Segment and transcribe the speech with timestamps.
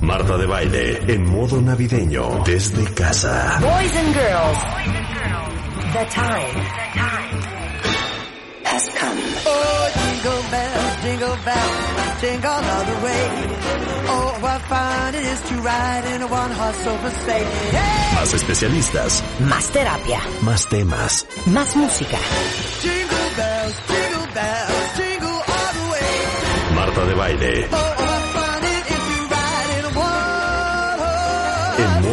[0.00, 3.58] Marta de baile en modo navideño desde casa.
[3.60, 4.58] Boys and girls,
[5.92, 6.60] the time
[8.64, 9.18] has come.
[9.46, 13.28] Oh, jingle bells, jingle bells, jingle all the way.
[14.10, 17.44] Oh, what fun it is to ride in a one-horse open sleigh.
[17.72, 18.14] Hey!
[18.14, 21.26] Más especialistas, Más terapia, más temas.
[21.46, 22.18] más música.
[22.80, 26.74] Jingle bells, jingle bells, jingle all the way.
[26.74, 27.97] Marta de baile Oh,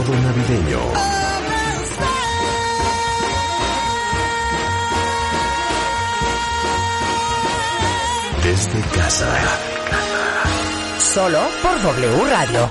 [0.05, 0.79] modo navideño
[8.43, 9.27] desde casa.
[10.99, 12.69] Solo por W Radio.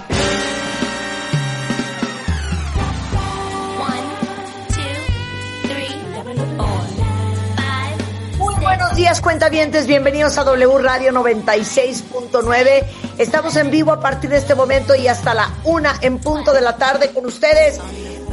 [8.39, 9.87] Muy buenos días, cuentavientes.
[9.87, 13.04] Bienvenidos a W Radio 96.9.
[13.19, 16.61] Estamos en vivo a partir de este momento y hasta la una en punto de
[16.61, 17.81] la tarde con ustedes.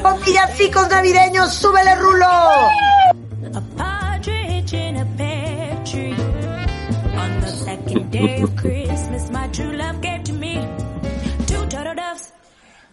[0.02, 2.26] Con villancicos navideños, súbele rulo.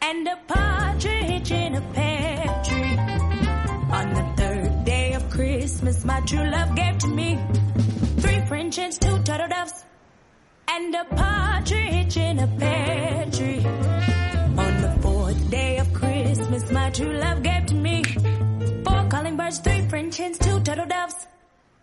[0.01, 2.99] And a partridge in a pear tree.
[3.91, 7.39] On the third day of Christmas, my true love gave to me
[8.21, 9.85] three French hens, two turtle doves,
[10.71, 13.65] and a partridge in a pear tree.
[14.65, 18.05] On the fourth day of Christmas, my true love gave to me
[18.85, 21.27] four calling birds, three French hens, two turtle doves,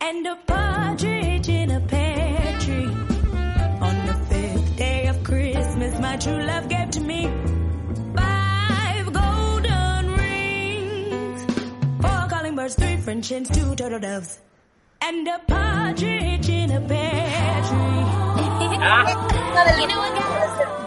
[0.02, 2.92] and a partridge in a pear tree.
[3.88, 7.22] On the fifth day of Christmas, my true love gave to me
[8.16, 11.46] five golden rings,
[12.02, 14.40] four calling birds, three French hens, two turtle doves,
[15.08, 18.06] and a partridge in a pear tree.
[19.52, 19.94] Una de las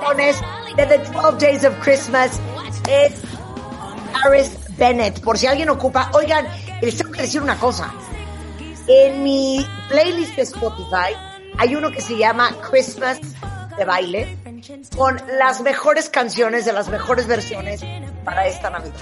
[0.01, 0.41] canciones
[0.77, 2.41] de The 12 Days of Christmas
[2.89, 3.13] es
[4.15, 5.21] Harris Bennett.
[5.21, 6.47] Por si alguien ocupa, oigan,
[6.81, 7.93] les tengo que decir una cosa.
[8.89, 11.15] En mi playlist de Spotify
[11.59, 13.21] hay uno que se llama Christmas
[13.77, 14.37] de baile
[14.97, 17.85] con las mejores canciones de las mejores versiones
[18.25, 18.97] para esta Navidad.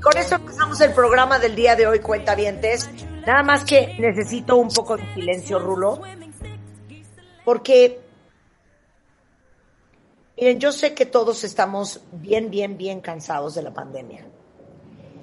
[0.00, 2.88] Con esto empezamos el programa del día de hoy, cuentavientes.
[3.26, 6.00] Nada más que necesito un poco de silencio, Rulo,
[7.44, 8.06] porque
[10.36, 14.26] Miren, yo sé que todos estamos bien, bien, bien cansados de la pandemia.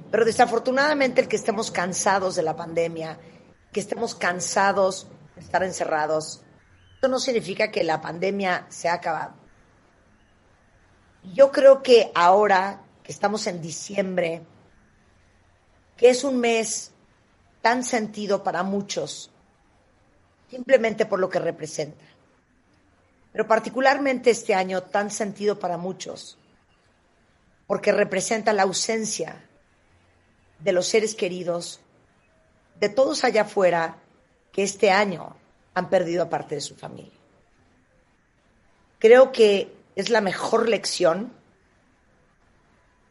[0.09, 3.19] Pero desafortunadamente el que estemos cansados de la pandemia,
[3.71, 6.41] que estemos cansados de estar encerrados,
[6.97, 9.35] eso no significa que la pandemia se ha acabado.
[11.33, 14.41] Yo creo que ahora que estamos en diciembre,
[15.95, 16.92] que es un mes
[17.63, 19.31] tan sentido para muchos,
[20.51, 22.13] simplemente por lo que representa
[23.33, 26.37] pero particularmente este año tan sentido para muchos,
[27.65, 29.43] porque representa la ausencia
[30.59, 31.81] de los seres queridos,
[32.79, 33.97] de todos allá afuera
[34.51, 35.35] que este año
[35.73, 37.11] han perdido a parte de su familia.
[38.99, 41.33] Creo que es la mejor lección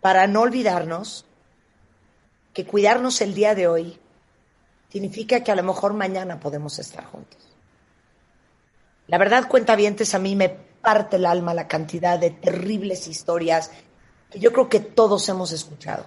[0.00, 1.26] para no olvidarnos
[2.54, 3.98] que cuidarnos el día de hoy
[4.92, 7.40] significa que a lo mejor mañana podemos estar juntos.
[9.06, 13.70] La verdad, cuentavientes, a mí me parte el alma la cantidad de terribles historias
[14.30, 16.04] que yo creo que todos hemos escuchado.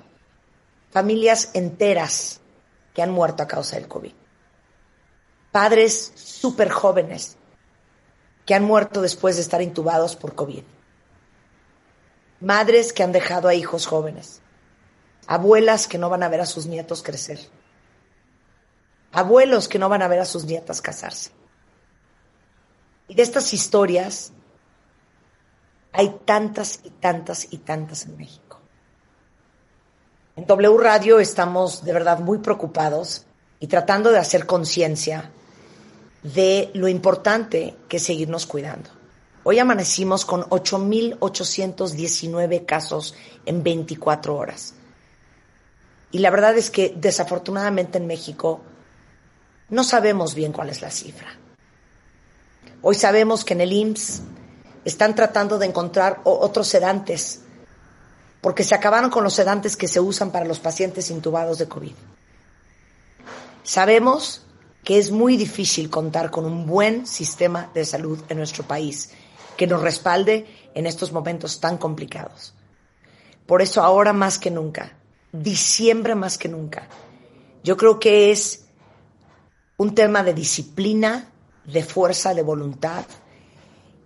[0.91, 2.41] Familias enteras
[2.93, 4.13] que han muerto a causa del COVID.
[5.51, 7.37] Padres súper jóvenes
[8.45, 10.63] que han muerto después de estar intubados por COVID.
[12.39, 14.41] Madres que han dejado a hijos jóvenes.
[15.25, 17.39] Abuelas que no van a ver a sus nietos crecer.
[19.15, 21.31] Abuelos que no van a ver a sus nietas casarse.
[23.07, 24.33] Y de estas historias
[25.93, 28.59] hay tantas y tantas y tantas en México.
[30.35, 33.25] En W Radio estamos de verdad muy preocupados
[33.61, 35.31] y tratando de hacer conciencia
[36.21, 38.89] de lo importante que es seguirnos cuidando.
[39.45, 43.15] Hoy amanecimos con 8.819 casos
[43.45, 44.73] en 24 horas.
[46.11, 48.59] Y la verdad es que desafortunadamente en México
[49.69, 51.27] no sabemos bien cuál es la cifra.
[52.81, 54.21] Hoy sabemos que en el IMSS
[54.85, 57.41] están tratando de encontrar otros sedantes,
[58.41, 61.93] porque se acabaron con los sedantes que se usan para los pacientes intubados de COVID.
[63.63, 64.45] Sabemos
[64.83, 69.09] que es muy difícil contar con un buen sistema de salud en nuestro país
[69.57, 70.45] que nos respalde
[70.75, 72.53] en estos momentos tan complicados.
[73.47, 74.95] Por eso ahora más que nunca,
[75.31, 76.87] diciembre más que nunca,
[77.63, 78.64] yo creo que es
[79.77, 81.31] un tema de disciplina,
[81.65, 83.05] de fuerza, de voluntad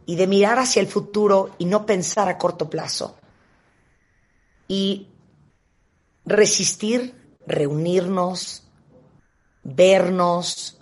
[0.06, 3.16] y de mirar hacia el futuro y no pensar a corto plazo.
[4.68, 5.07] Y
[6.25, 8.63] resistir, reunirnos,
[9.63, 10.80] vernos,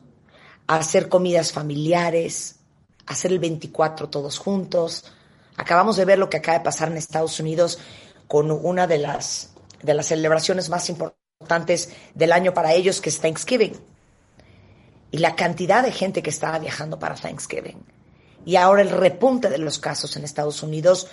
[0.67, 2.59] hacer comidas familiares,
[3.05, 5.05] hacer el 24 todos juntos.
[5.55, 7.79] Acabamos de ver lo que acaba de pasar en Estados Unidos
[8.27, 9.51] con una de las,
[9.81, 13.96] de las celebraciones más importantes del año para ellos, que es Thanksgiving.
[15.11, 17.83] Y la cantidad de gente que estaba viajando para Thanksgiving.
[18.45, 21.07] Y ahora el repunte de los casos en Estados Unidos,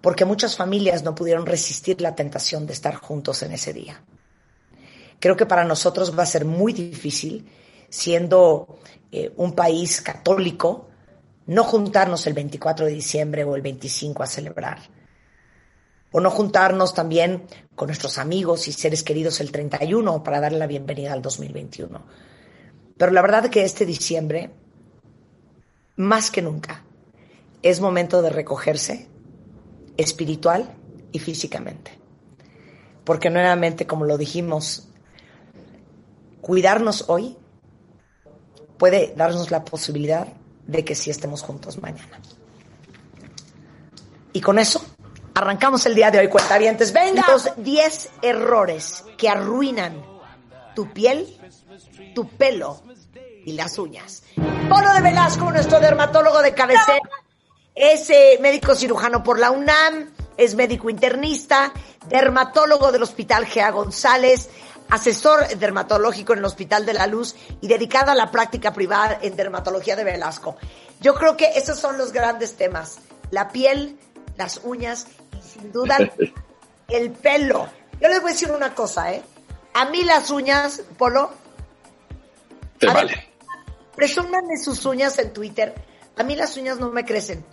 [0.00, 4.02] porque muchas familias no pudieron resistir la tentación de estar juntos en ese día.
[5.20, 7.48] Creo que para nosotros va a ser muy difícil,
[7.88, 8.78] siendo
[9.10, 10.88] eh, un país católico,
[11.46, 14.78] no juntarnos el 24 de diciembre o el 25 a celebrar.
[16.12, 17.44] O no juntarnos también
[17.74, 22.02] con nuestros amigos y seres queridos el 31 para darle la bienvenida al 2021.
[22.98, 24.50] Pero la verdad que este diciembre,
[25.96, 26.84] más que nunca,
[27.62, 29.08] es momento de recogerse
[29.96, 30.74] espiritual
[31.12, 31.98] y físicamente.
[33.04, 34.88] Porque nuevamente, como lo dijimos,
[36.40, 37.36] cuidarnos hoy
[38.78, 40.28] puede darnos la posibilidad
[40.66, 42.20] de que sí estemos juntos mañana.
[44.32, 44.84] Y con eso
[45.34, 46.92] arrancamos el día de hoy, cuentavientes.
[46.92, 50.02] Venga, los 10 errores que arruinan
[50.74, 51.26] tu piel,
[52.14, 52.82] tu pelo
[53.44, 54.22] y las uñas.
[54.68, 57.00] Polo de Velasco, nuestro dermatólogo de cabecera,
[57.74, 61.72] es eh, médico cirujano por la UNAM, es médico internista,
[62.08, 64.50] dermatólogo del Hospital Gea González,
[64.90, 69.36] asesor dermatológico en el Hospital de la Luz y dedicado a la práctica privada en
[69.36, 70.56] dermatología de Velasco.
[71.00, 72.98] Yo creo que esos son los grandes temas.
[73.30, 73.98] La piel,
[74.36, 75.06] las uñas
[75.38, 75.98] y sin duda
[76.88, 77.68] el pelo.
[78.00, 79.22] Yo les voy a decir una cosa, ¿eh?
[79.74, 81.30] A mí las uñas, Polo,
[82.78, 83.28] Te A ver, vale.
[83.94, 85.74] presúmanme sus uñas en Twitter.
[86.16, 87.44] A mí las uñas no me crecen.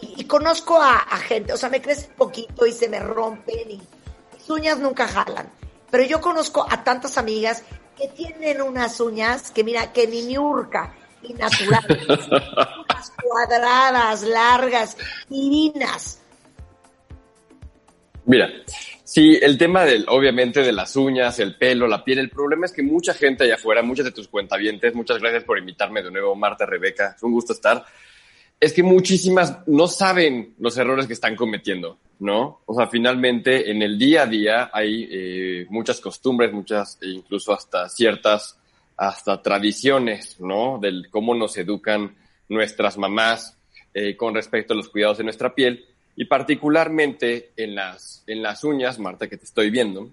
[0.00, 3.70] Y, y conozco a, a gente, o sea, me crecen poquito y se me rompen
[3.70, 3.82] y
[4.34, 5.50] mis uñas nunca jalan.
[5.90, 7.62] Pero yo conozco a tantas amigas
[7.96, 14.96] que tienen unas uñas que mira, que ni niurca, y naturales, unas cuadradas, largas,
[15.28, 16.18] divinas.
[18.32, 18.50] Mira,
[19.04, 22.72] sí, el tema del, obviamente, de las uñas, el pelo, la piel, el problema es
[22.72, 26.34] que mucha gente allá afuera, muchas de tus cuentavientes, muchas gracias por invitarme de nuevo,
[26.34, 27.84] Marta, Rebeca, es un gusto estar.
[28.58, 32.62] Es que muchísimas no saben los errores que están cometiendo, ¿no?
[32.64, 37.52] O sea, finalmente en el día a día hay eh, muchas costumbres, muchas, e incluso
[37.52, 38.58] hasta ciertas,
[38.96, 40.78] hasta tradiciones, ¿no?
[40.80, 42.16] Del cómo nos educan
[42.48, 43.58] nuestras mamás
[43.92, 45.84] eh, con respecto a los cuidados de nuestra piel
[46.16, 50.10] y particularmente en las, en las uñas, Marta, que te estoy viendo,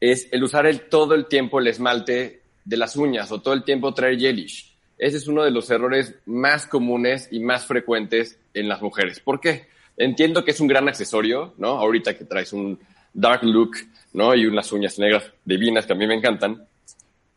[0.00, 3.64] es el usar el, todo el tiempo el esmalte de las uñas o todo el
[3.64, 4.76] tiempo traer gelish.
[4.98, 9.20] Ese es uno de los errores más comunes y más frecuentes en las mujeres.
[9.20, 9.66] ¿Por qué?
[9.96, 11.70] Entiendo que es un gran accesorio, ¿no?
[11.70, 12.78] Ahorita que traes un
[13.12, 13.76] dark look,
[14.12, 14.34] ¿no?
[14.34, 16.66] Y unas uñas negras divinas que a mí me encantan,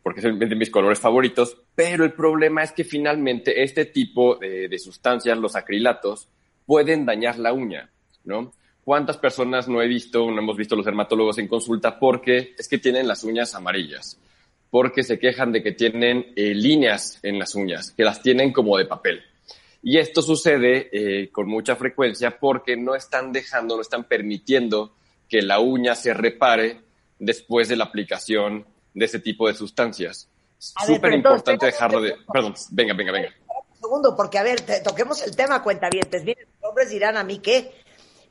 [0.02, 4.68] porque es de mis colores favoritos, pero el problema es que finalmente este tipo de,
[4.68, 6.28] de sustancias, los acrilatos,
[6.66, 7.90] pueden dañar la uña,
[8.26, 8.52] ¿no?
[8.84, 12.78] ¿Cuántas personas no he visto, no hemos visto los dermatólogos en consulta porque es que
[12.78, 14.18] tienen las uñas amarillas?
[14.70, 18.76] Porque se quejan de que tienen eh, líneas en las uñas, que las tienen como
[18.76, 19.22] de papel.
[19.82, 24.92] Y esto sucede eh, con mucha frecuencia porque no están dejando, no están permitiendo
[25.28, 26.80] que la uña se repare
[27.18, 30.28] después de la aplicación de ese tipo de sustancias.
[30.58, 32.16] Súper importante dejarlo de...
[32.32, 33.28] Perdón, venga, venga, venga.
[33.48, 36.24] Un segundo, porque a ver, toquemos el tema, cuentavientes.
[36.24, 37.72] Miren, los hombres dirán a mí qué.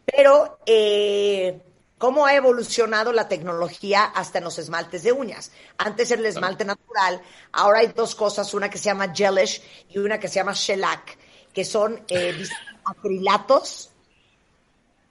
[0.06, 1.62] Pero, eh,
[1.98, 5.52] ¿cómo ha evolucionado la tecnología hasta en los esmaltes de uñas?
[5.78, 7.22] Antes era el esmalte natural,
[7.52, 11.18] ahora hay dos cosas, una que se llama gelish y una que se llama shellac,
[11.54, 12.46] que son eh,
[12.86, 13.92] acrilatos,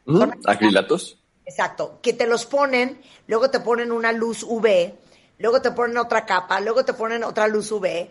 [0.07, 0.19] ¿Mm?
[0.19, 1.19] Son ¿Acrilatos?
[1.47, 4.95] Exacto, que te los ponen, luego te ponen una luz UV,
[5.39, 8.09] luego te ponen otra capa, luego te ponen otra luz UV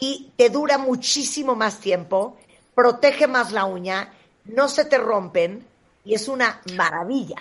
[0.00, 2.38] y te dura muchísimo más tiempo,
[2.74, 5.66] protege más la uña, no se te rompen
[6.04, 7.36] y es una maravilla.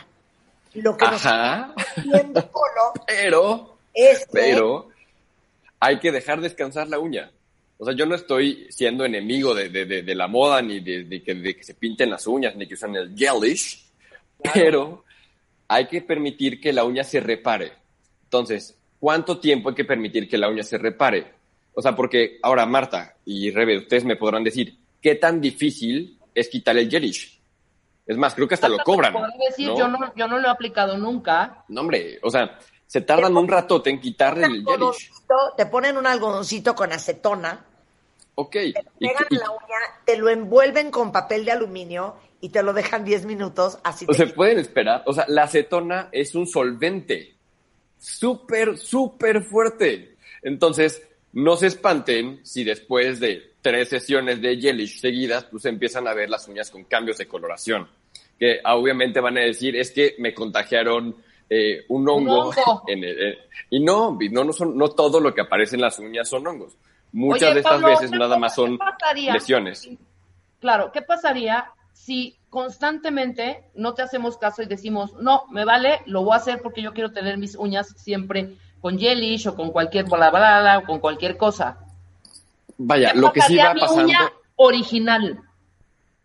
[0.75, 4.89] Lo que nos está haciendo Polo Pero, es que pero
[5.79, 7.31] hay que dejar descansar la uña.
[7.77, 11.05] O sea, yo no estoy siendo enemigo de, de- de- de la moda, ni de,
[11.05, 13.83] de que, de que se pinten las uñas, ni que usen el gelish,
[14.53, 15.05] pero
[15.67, 17.71] hay que permitir que la uña se repare.
[18.25, 21.27] Entonces, ¿cuánto tiempo hay que permitir que la uña se repare?
[21.73, 26.49] O sea, porque ahora Marta y Rebe, ustedes me podrán decir, ¿qué tan difícil es
[26.49, 27.38] quitar el gelish?
[28.09, 29.13] Es más, creo que hasta lo cobran.
[29.49, 29.77] Decir, ¿no?
[29.77, 31.63] Yo, no, yo no lo he aplicado nunca.
[31.67, 35.11] No, hombre, o sea, se tardan un ratote en quitarle el gelish.
[35.55, 37.63] Te ponen un algodoncito con acetona,
[38.33, 38.55] Ok.
[38.55, 42.73] Y, pegan y- la uña, te lo envuelven con papel de aluminio y te lo
[42.73, 45.03] dejan 10 minutos, así o te se pueden esperar.
[45.05, 47.35] O sea, la acetona es un solvente
[47.99, 50.15] súper, súper fuerte.
[50.41, 56.13] Entonces, no se espanten si después de tres sesiones de gelish seguidas, pues empiezan a
[56.13, 57.87] ver las uñas con cambios de coloración.
[58.39, 61.15] Que ah, obviamente van a decir, es que me contagiaron
[61.49, 62.49] eh, un hongo.
[62.49, 62.83] hongo.
[62.87, 63.37] En el- eh,
[63.69, 66.75] y no, no, no, son, no todo lo que aparece en las uñas son hongos.
[67.11, 69.33] Muchas Oye, de estas Pablo, veces ¿qué nada más son pasaría?
[69.33, 69.89] lesiones.
[70.59, 76.23] Claro, ¿qué pasaría si constantemente no te hacemos caso y decimos, no, me vale, lo
[76.23, 80.05] voy a hacer porque yo quiero tener mis uñas siempre con gelish o con cualquier
[80.05, 81.77] bla, bla, bla, o con cualquier cosa?
[82.77, 84.03] Vaya, ¿Qué lo que sí va a mi pasando...
[84.05, 85.41] uña original.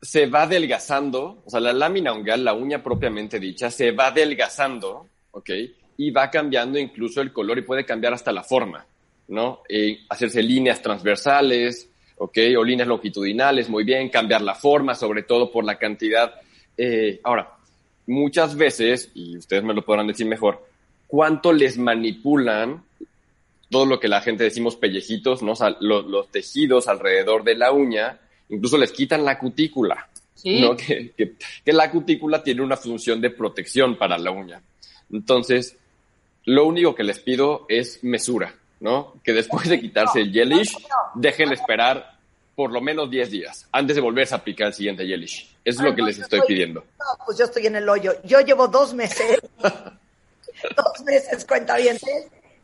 [0.04, 5.08] Se va adelgazando, o sea, la lámina ungueal, la uña propiamente dicha, se va adelgazando,
[5.30, 5.50] ¿ok?
[5.96, 8.84] Y va cambiando incluso el color y puede cambiar hasta la forma,
[9.28, 9.62] ¿no?
[9.68, 12.38] Eh, hacerse líneas transversales, ¿ok?
[12.58, 16.34] O líneas longitudinales, muy bien, cambiar la forma, sobre todo por la cantidad.
[16.76, 17.52] Eh, ahora,
[18.06, 20.66] muchas veces, y ustedes me lo podrán decir mejor,
[21.06, 22.82] ¿cuánto les manipulan
[23.70, 25.52] todo lo que la gente decimos pellejitos, ¿no?
[25.52, 30.60] O sea, lo- los tejidos alrededor de la uña, incluso les quitan la cutícula, Sí.
[30.60, 30.76] ¿no?
[30.76, 31.34] Que, que-
[31.64, 34.60] que la cutícula tiene una función de protección para la uña.
[35.12, 35.76] Entonces,
[36.44, 39.14] lo único que les pido es mesura, ¿no?
[39.24, 40.76] Que después de quitarse el gelish,
[41.14, 42.14] dejen de esperar
[42.54, 45.50] por lo menos 10 días antes de volverse a aplicar el siguiente gelish.
[45.64, 46.84] Eso es lo que les estoy pidiendo.
[46.98, 48.12] No, pues yo estoy en el hoyo.
[48.24, 51.76] Yo llevo dos meses, dos meses, cuenta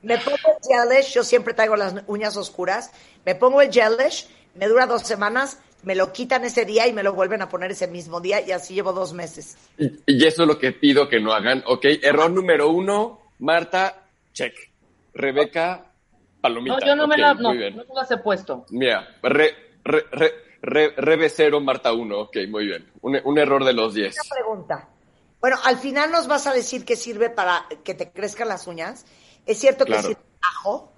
[0.02, 2.90] Me pongo el gelish, yo siempre traigo las uñas oscuras.
[3.24, 7.02] Me pongo el gelish, me dura dos semanas, me lo quitan ese día y me
[7.02, 9.56] lo vuelven a poner ese mismo día y así llevo dos meses.
[9.78, 11.62] Y, y eso es lo que pido que no hagan.
[11.66, 14.54] Ok, error número uno, Marta, check.
[15.14, 15.86] Rebeca,
[16.40, 16.76] palomita.
[16.78, 18.66] No, yo no me, la, no, no me las he puesto.
[18.70, 20.32] Mira, re, re, re,
[20.62, 22.20] re- Rebe cero, Marta uno.
[22.20, 22.86] Ok, muy bien.
[23.00, 24.14] Un, un error de los 10.
[24.14, 24.88] Una pregunta.
[25.40, 29.06] Bueno, al final nos vas a decir que sirve para que te crezcan las uñas.
[29.46, 30.92] ¿Es cierto que sirve ajo?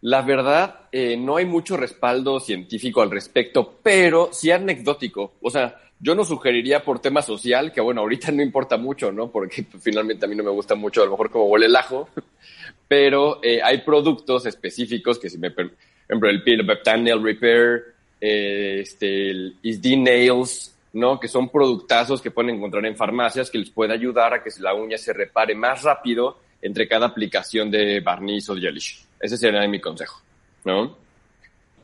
[0.00, 5.32] La verdad, eh, no hay mucho respaldo científico al respecto, pero sí anecdótico.
[5.42, 9.30] O sea, yo no sugeriría por tema social, que bueno, ahorita no importa mucho, ¿no?
[9.30, 12.08] Porque finalmente a mí no me gusta mucho a lo mejor como huele el ajo,
[12.88, 15.50] pero eh, hay productos específicos que si me...
[15.50, 15.70] Por
[16.08, 17.82] ejemplo, el Peptide Nail Repair,
[18.18, 21.20] eh, este, el Isd Nails, ¿no?
[21.20, 24.72] Que son productazos que pueden encontrar en farmacias que les puede ayudar a que la
[24.72, 29.07] uña se repare más rápido entre cada aplicación de barniz o gelish.
[29.20, 30.20] Ese sería mi consejo,
[30.64, 30.96] ¿no?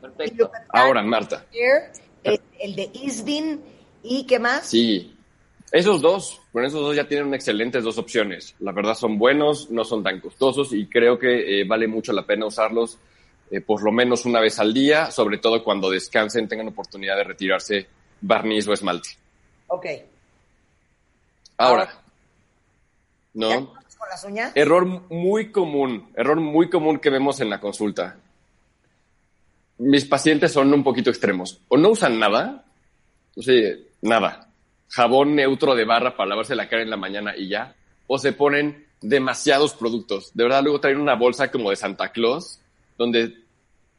[0.01, 0.51] Perfecto.
[0.69, 1.45] Ahora, Marta.
[2.23, 3.61] El, de Isdin
[4.03, 4.67] y ¿qué más?
[4.67, 5.11] Sí.
[5.71, 8.55] Esos dos, con esos dos ya tienen excelentes dos opciones.
[8.59, 12.25] La verdad son buenos, no son tan costosos y creo que eh, vale mucho la
[12.25, 12.97] pena usarlos
[13.51, 17.23] eh, por lo menos una vez al día, sobre todo cuando descansen, tengan oportunidad de
[17.23, 17.87] retirarse
[18.21, 19.09] barniz o esmalte.
[19.67, 19.85] Ok.
[21.57, 21.85] Ahora,
[23.33, 23.73] ¿Ya ¿no?
[24.09, 24.51] Las uñas?
[24.55, 28.17] Error muy común, error muy común que vemos en la consulta.
[29.77, 31.61] Mis pacientes son un poquito extremos.
[31.67, 32.65] O no usan nada,
[33.35, 34.49] o sea, nada.
[34.89, 37.75] Jabón neutro de barra para lavarse la cara en la mañana y ya.
[38.07, 40.31] O se ponen demasiados productos.
[40.33, 42.59] De verdad, luego traen una bolsa como de Santa Claus,
[42.97, 43.35] donde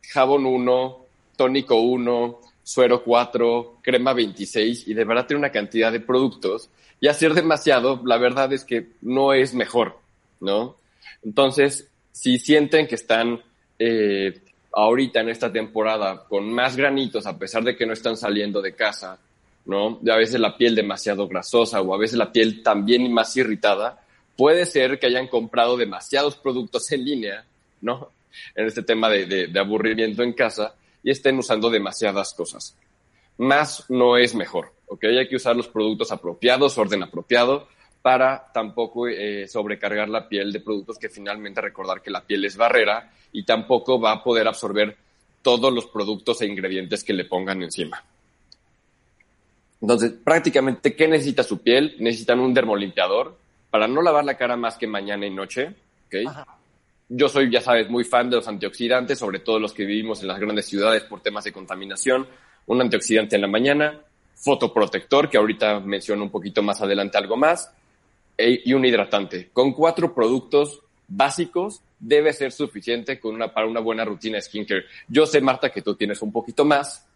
[0.03, 0.99] jabón 1,
[1.37, 6.69] tónico 1, suero 4, crema 26, y de verdad tiene una cantidad de productos.
[6.99, 10.01] Y hacer demasiado, la verdad es que no es mejor,
[10.41, 10.77] ¿no?
[11.25, 13.41] Entonces, si sienten que están
[13.79, 14.41] eh,
[14.73, 18.75] ahorita en esta temporada con más granitos, a pesar de que no están saliendo de
[18.75, 19.21] casa,
[19.65, 20.01] ¿no?
[20.11, 24.03] A veces la piel demasiado grasosa o a veces la piel también más irritada,
[24.37, 27.45] puede ser que hayan comprado demasiados productos en línea,
[27.81, 28.11] ¿no?
[28.57, 30.75] En este tema de aburrimiento en casa
[31.07, 32.77] y estén usando demasiadas cosas.
[33.39, 35.05] Más no es mejor, ¿ok?
[35.05, 37.69] Hay que usar los productos apropiados, orden apropiado,
[38.03, 42.57] para tampoco eh, sobrecargar la piel de productos que finalmente recordar que la piel es
[42.57, 44.97] barrera y tampoco va a poder absorber
[45.43, 48.03] todos los productos e ingredientes que le pongan encima.
[49.81, 51.95] Entonces, prácticamente, ¿qué necesita su piel?
[52.01, 53.39] Necesitan un dermolimpiador
[53.71, 55.73] para no lavar la cara más que mañana y noche,
[56.09, 56.27] ¿ok?
[56.27, 56.56] Ajá.
[57.09, 60.29] Yo soy, ya sabes, muy fan de los antioxidantes, sobre todo los que vivimos en
[60.29, 62.27] las grandes ciudades por temas de contaminación.
[62.67, 64.01] Un antioxidante en la mañana,
[64.35, 67.71] fotoprotector, que ahorita menciono un poquito más adelante algo más,
[68.37, 69.51] e- y un hidratante.
[69.53, 74.85] Con cuatro productos básicos debe ser suficiente con una, para una buena rutina de skincare.
[75.09, 77.07] Yo sé, Marta, que tú tienes un poquito más.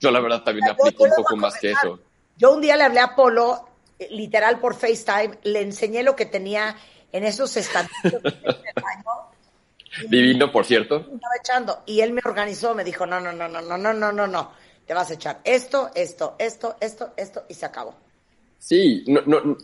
[0.00, 2.00] Yo la verdad también Yo- aplico un poco más que eso.
[2.36, 3.68] Yo un día le hablé a Polo,
[3.98, 6.76] eh, literal por FaceTime, le enseñé lo que tenía
[7.12, 9.30] en esos baño.
[10.08, 10.98] Divino, por cierto.
[10.98, 14.12] estaba echando y él me organizó, me dijo, no, no, no, no, no, no, no,
[14.12, 14.52] no, no,
[14.86, 17.94] te vas a echar esto, esto, esto, esto, esto y se acabó.
[18.58, 19.56] Sí, no, no,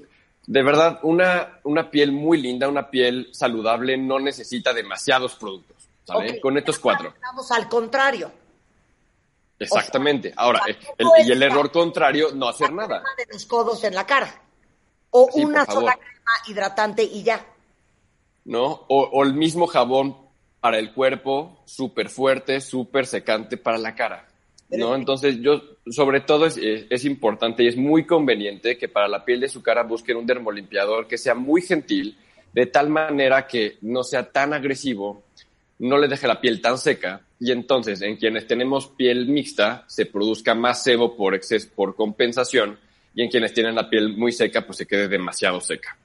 [0.47, 6.33] de verdad, una, una piel muy linda, una piel saludable no necesita demasiados productos, ¿sale?
[6.33, 7.15] Ok, Con estos cuatro.
[7.21, 8.33] Vamos al contrario.
[9.59, 10.33] Exactamente.
[10.37, 13.03] Ahora, el, y el error contrario, no hacer nada.
[13.17, 14.43] de los codos en la cara.
[15.11, 17.45] O Sí, una sola crema hidratante y ya.
[18.45, 18.85] ¿no?
[18.89, 20.17] O, o el mismo jabón
[20.61, 24.27] para el cuerpo, súper fuerte, súper secante para la cara,
[24.71, 24.95] ¿no?
[24.97, 29.25] Entonces, yo, sobre todo, es, es- es importante y es muy conveniente que para la
[29.25, 32.17] piel de su cara busquen un dermolimpiador que sea muy gentil,
[32.53, 35.23] de tal manera que no sea tan agresivo,
[35.79, 40.07] no le deje la piel tan seca, y entonces, en quienes tenemos piel mixta, se
[40.07, 42.79] produzca más sebo por exceso, por compensación,
[43.15, 45.97] y en quienes tienen la piel muy seca, pues se quede demasiado seca.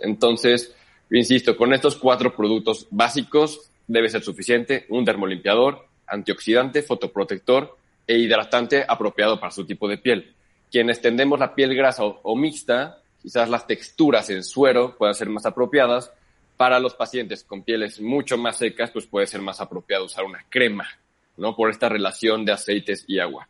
[0.00, 0.74] Entonces,
[1.10, 8.84] insisto, con estos cuatro productos básicos debe ser suficiente un dermolimpiador, antioxidante, fotoprotector e hidratante
[8.86, 10.34] apropiado para su tipo de piel.
[10.70, 15.28] Quienes tendemos la piel grasa o, o mixta, quizás las texturas en suero puedan ser
[15.28, 16.12] más apropiadas.
[16.56, 20.44] Para los pacientes con pieles mucho más secas, pues puede ser más apropiado usar una
[20.48, 20.88] crema,
[21.36, 21.54] ¿no?
[21.54, 23.48] Por esta relación de aceites y agua.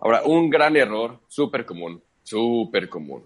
[0.00, 3.24] Ahora, un gran error, súper común, súper común.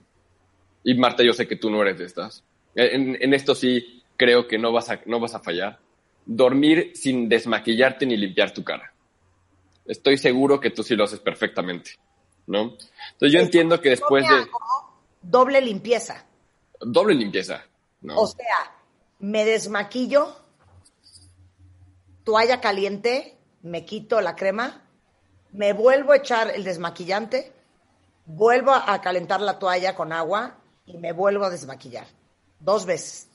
[0.85, 2.45] Y Marta, yo sé que tú no eres de estas.
[2.75, 5.79] En, en esto sí creo que no vas, a, no vas a fallar.
[6.27, 8.93] Dormir sin desmaquillarte ni limpiar tu cara.
[9.87, 11.93] Estoy seguro que tú sí lo haces perfectamente,
[12.47, 12.77] ¿no?
[13.13, 14.47] Entonces yo entiendo que después de
[15.23, 16.27] doble limpieza.
[16.81, 17.65] doble limpieza,
[18.03, 18.19] ¿no?
[18.19, 18.77] O sea,
[19.19, 20.37] me desmaquillo,
[22.25, 24.83] toalla caliente, me quito la crema,
[25.53, 27.51] me vuelvo a echar el desmaquillante,
[28.27, 32.07] vuelvo a calentar la toalla con agua y me vuelvo a desmaquillar.
[32.61, 33.29] Dos veces.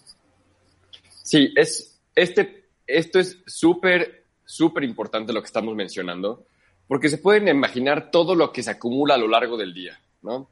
[1.22, 6.46] Sí, es, este, esto es súper, súper importante lo que estamos mencionando,
[6.88, 10.50] porque se pueden imaginar todo lo que se acumula a lo largo del día, ¿no?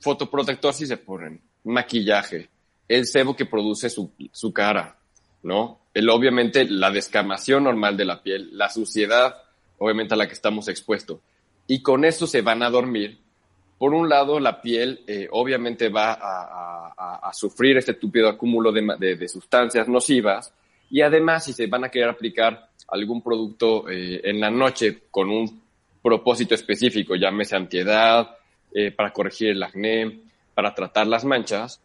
[0.00, 2.50] Fotoprotector si se ponen, maquillaje,
[2.88, 4.98] el sebo que produce su, su cara,
[5.42, 5.80] ¿no?
[5.94, 9.36] El, obviamente la descamación normal de la piel, la suciedad,
[9.78, 11.20] obviamente a la que estamos expuestos.
[11.66, 13.20] Y con eso se van a dormir.
[13.80, 18.70] Por un lado, la piel eh, obviamente va a, a- a- sufrir este túpido acúmulo
[18.72, 20.52] de, de- de sustancias nocivas
[20.90, 25.30] y además si se van a querer aplicar algún producto eh, en la noche con
[25.30, 25.62] un
[26.02, 28.36] propósito específico, llámese antiedad,
[28.74, 30.20] eh, para corregir el acné,
[30.54, 31.80] para tratar las manchas,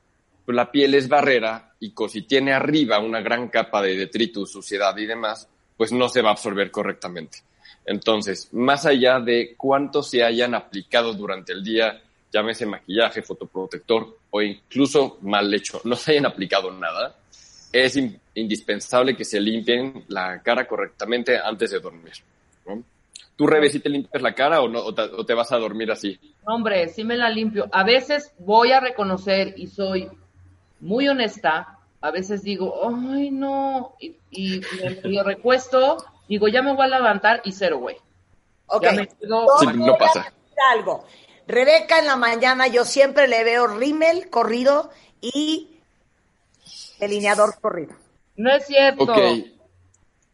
[0.46, 4.98] pues la piel es barrera y si tiene arriba una gran capa de detritus, suciedad
[4.98, 7.38] y demás, pues no se va a absorber correctamente.
[7.86, 14.42] Entonces, más allá de cuánto se hayan aplicado durante el día, llámese maquillaje, fotoprotector o
[14.42, 17.16] incluso mal hecho, no se hayan aplicado nada,
[17.72, 22.14] es in- indispensable que se limpien la cara correctamente antes de dormir.
[23.36, 26.18] ¿Tú, Rebe, si te limpias la cara o, no, o, te, vas a dormir así?
[26.46, 27.68] Hombre, sí me la limpio.
[27.72, 30.08] A veces voy a reconocer y soy
[30.80, 31.80] muy honesta.
[32.00, 33.96] A veces digo, ay, no.
[34.00, 34.62] Y, y
[35.04, 37.98] me recuesto, digo, ya me voy a levantar y cero, güey.
[38.68, 38.84] Ok.
[38.84, 40.34] Ya me quedo- Yo Sí, te no pasa.
[40.74, 41.06] algo.
[41.48, 44.90] Rebeca en la mañana yo siempre le veo rímel corrido
[45.22, 45.70] y
[47.00, 47.94] delineador corrido.
[48.38, 49.04] No es cierto.
[49.04, 49.18] Ok,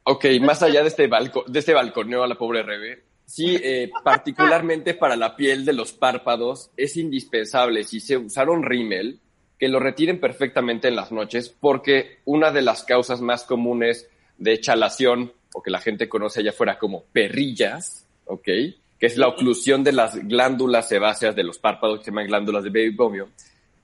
[0.04, 3.92] ok, más allá de este, balco, de este balconeo a la pobre Rebe, sí, eh,
[4.04, 9.20] particularmente para la piel de los párpados, es indispensable, si se usaron rímel,
[9.60, 14.60] que lo retiren perfectamente en las noches, porque una de las causas más comunes de
[14.60, 19.84] chalación, o que la gente conoce allá afuera como perrillas, ok, que es la oclusión
[19.84, 23.30] de las glándulas sebáceas de los párpados, que se llaman glándulas de baby bomio,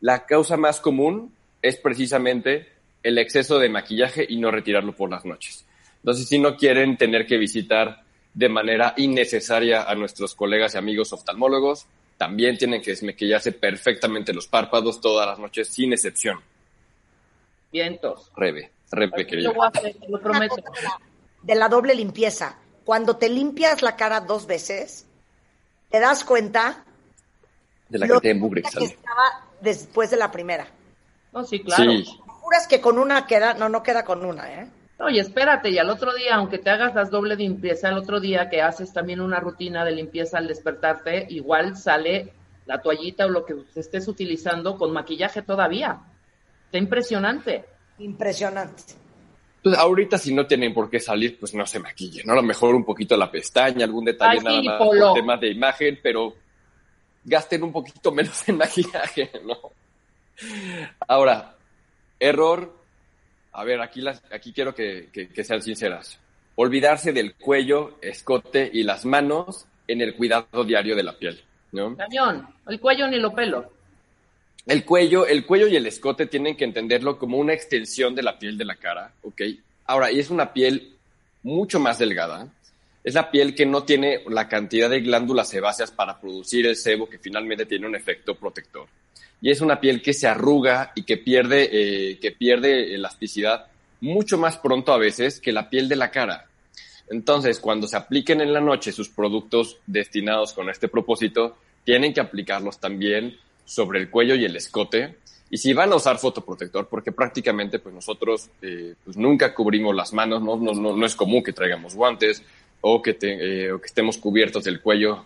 [0.02, 2.68] la causa más común es precisamente
[3.04, 5.66] el exceso de maquillaje y no retirarlo por las noches.
[5.98, 8.04] Entonces, si no quieren tener que visitar
[8.34, 14.48] de manera innecesaria a nuestros colegas y amigos oftalmólogos, también tienen que desmaquillarse perfectamente los
[14.48, 16.40] párpados todas las noches, sin excepción.
[17.72, 18.32] Vientos.
[18.36, 19.52] Rebe, Rebe, querida.
[19.52, 20.56] voy a hacer, te lo Una prometo.
[21.42, 22.58] De la, doble limpieza.
[22.86, 25.06] Cuando te limpias la cara dos veces,
[25.90, 26.86] te das cuenta
[27.90, 30.68] De la lo cantidad de mugre que estaba después de la primera.
[31.34, 31.92] No, sí, claro.
[31.92, 34.68] Sí, Juras que con una queda, no, no queda con una, ¿eh?
[35.00, 38.50] Oye, espérate, y al otro día, aunque te hagas las doble limpieza, al otro día
[38.50, 42.34] que haces también una rutina de limpieza al despertarte, igual sale
[42.66, 46.00] la toallita o lo que estés utilizando con maquillaje todavía.
[46.66, 47.66] Está impresionante.
[48.00, 48.84] Impresionante.
[49.64, 52.34] Pues ahorita si no tienen por qué salir, pues no se maquillen, ¿no?
[52.34, 55.42] A lo mejor un poquito la pestaña, algún detalle Ay, nada sí, más por temas
[55.42, 56.36] de imagen, pero
[57.24, 59.58] gasten un poquito menos en maquillaje, ¿no?
[61.08, 61.56] Ahora,
[62.20, 62.74] error,
[63.54, 66.20] a ver, aquí, las, aquí quiero que, que- que sean sinceras.
[66.56, 71.42] Olvidarse del cuello, escote y las manos en el cuidado diario de la piel,
[71.72, 71.96] ¿no?
[71.98, 73.72] Cañón, el cuello ni lo pelo.
[74.68, 78.38] El cuello, el cuello y el escote tienen que entenderlo como una extensión de la
[78.38, 79.42] piel de la cara, ¿ok?
[79.86, 80.94] Ahora, y es una piel
[81.44, 82.50] mucho más delgada.
[83.02, 87.08] Es la piel que no tiene la cantidad de glándulas sebáceas para producir el sebo
[87.08, 88.88] que finalmente tiene un efecto protector.
[89.40, 93.68] Y es una piel que se arruga y que pierde, eh, que pierde elasticidad
[94.02, 96.46] mucho más pronto a veces que la piel de la cara.
[97.10, 102.20] Entonces, cuando se apliquen en la noche sus productos destinados con este propósito, tienen que
[102.20, 105.18] aplicarlos también sobre el cuello y el escote.
[105.50, 110.14] Y si van a usar fotoprotector, porque prácticamente pues nosotros eh, pues nunca cubrimos las
[110.14, 110.56] manos, ¿no?
[110.58, 112.42] No, no, no es común que traigamos guantes
[112.82, 115.26] o que, eh, o que estemos cubiertos del cuello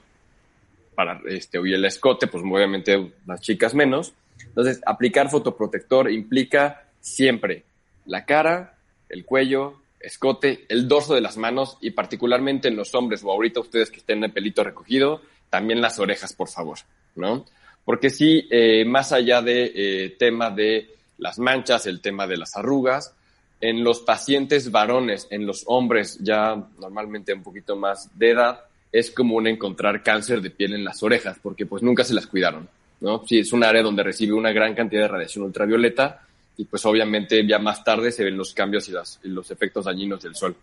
[0.96, 4.14] para este, y el escote, pues obviamente las chicas menos.
[4.44, 7.64] Entonces, aplicar fotoprotector implica siempre
[8.06, 8.78] la cara,
[9.10, 13.60] el cuello, escote, el dorso de las manos y particularmente en los hombres o ahorita
[13.60, 16.80] ustedes que estén el pelito recogido, también las orejas, por favor,
[17.16, 17.46] ¿no?
[17.86, 22.56] Porque sí, eh, más allá de eh, tema de las manchas, el tema de las
[22.56, 23.14] arrugas,
[23.60, 29.12] en los pacientes varones, en los hombres ya normalmente un poquito más de edad, es
[29.12, 32.68] común encontrar cáncer de piel en las orejas, porque pues nunca se las cuidaron,
[33.02, 33.24] ¿no?
[33.28, 36.24] Sí, es un área donde recibe una gran cantidad de radiación ultravioleta
[36.58, 39.86] y pues obviamente ya más tarde se ven los cambios y, las- y los efectos
[39.86, 40.56] dañinos del sol.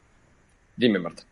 [0.76, 1.22] Dime, Marta.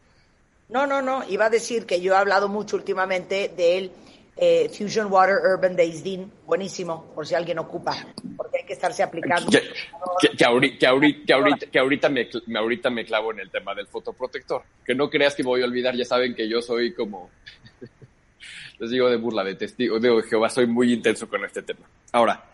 [0.68, 1.22] No, no, no.
[1.29, 3.90] Iba a decir que yo he hablado mucho últimamente del
[4.37, 6.31] eh, Fusion Water Urban de Isdin.
[6.46, 7.96] Buenísimo, por si alguien ocupa.
[8.37, 9.51] Porque hay que estarse aplicando.
[9.51, 9.62] Que,
[10.20, 13.40] que, que ahori- que ahori- que ahorita, que ahorita me, me- ahorita me clavo en
[13.40, 14.62] el tema del fotoprotector.
[14.85, 17.31] Que no creas que voy a olvidar, ya saben que yo soy como,
[18.79, 21.88] les digo de burla, de testigo, de Jehová, soy muy intenso con este tema.
[22.12, 22.44] Ahora,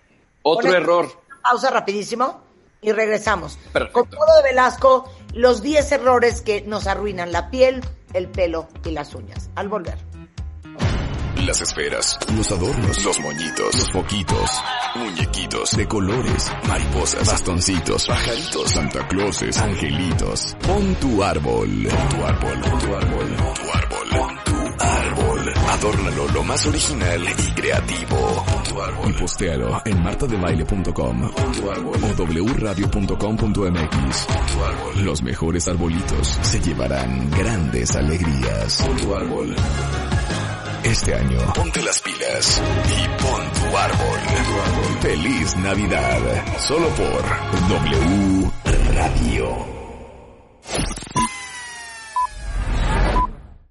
[0.43, 0.79] otro Hola.
[0.79, 1.07] error.
[1.43, 2.45] Pausa rapidísimo
[2.81, 3.57] y regresamos.
[3.73, 3.93] Perfecto.
[4.01, 7.81] Con Polo de Velasco, los 10 errores que nos arruinan la piel,
[8.13, 9.51] el pelo y las uñas.
[9.57, 9.97] Al volver.
[11.47, 14.51] Las esferas, los adornos, los moñitos, los foquitos,
[14.95, 20.57] muñequitos de colores, mariposas, bastoncitos, pajaritos, Santa Clauses, angelitos.
[20.63, 25.55] Pon tu árbol, pon tu árbol, pon tu árbol, pon tu árbol, pon tu árbol.
[25.71, 28.45] Adórnalo lo más original y creativo.
[28.47, 29.11] Pon tu árbol.
[29.11, 32.25] Y postéalo en martadebaile.com o
[32.55, 33.17] wradio.com.mx.
[33.17, 35.05] Pon tu árbol.
[35.05, 38.83] Los mejores arbolitos se llevarán grandes alegrías.
[38.87, 39.57] Pon tu árbol.
[40.85, 44.19] Este año, ponte las pilas y pon tu árbol.
[45.01, 46.19] Feliz Navidad.
[46.59, 47.23] Solo por
[47.69, 48.51] W
[48.95, 49.67] Radio.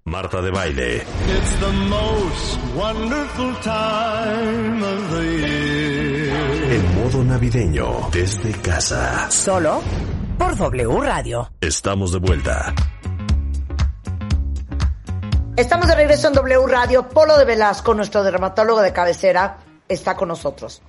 [0.06, 0.95] Marta de baile.
[0.97, 6.74] It's the most wonderful time of the year.
[6.74, 8.10] En modo navideño.
[8.12, 9.30] Desde casa.
[9.30, 9.82] Solo
[10.38, 11.52] por W Radio.
[11.60, 12.74] Estamos de vuelta.
[15.62, 17.08] Estamos de regreso en W Radio.
[17.08, 20.82] Polo de Velasco, nuestro dermatólogo de cabecera, está con nosotros.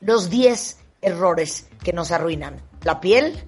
[0.00, 3.44] Los 10 errores que nos arruinan la piel,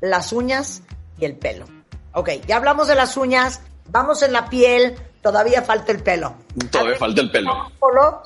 [0.00, 0.84] las uñas
[1.18, 1.64] y el pelo.
[2.12, 6.36] Ok, ya hablamos de las uñas, vamos en la piel, todavía falta el pelo.
[6.70, 7.72] Todavía falta el pelo.
[7.80, 8.22] Polo,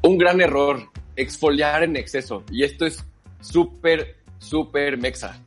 [0.00, 0.80] Un gran error,
[1.16, 2.44] exfoliar en exceso.
[2.50, 3.04] Y esto es
[3.42, 5.38] súper, súper mexa.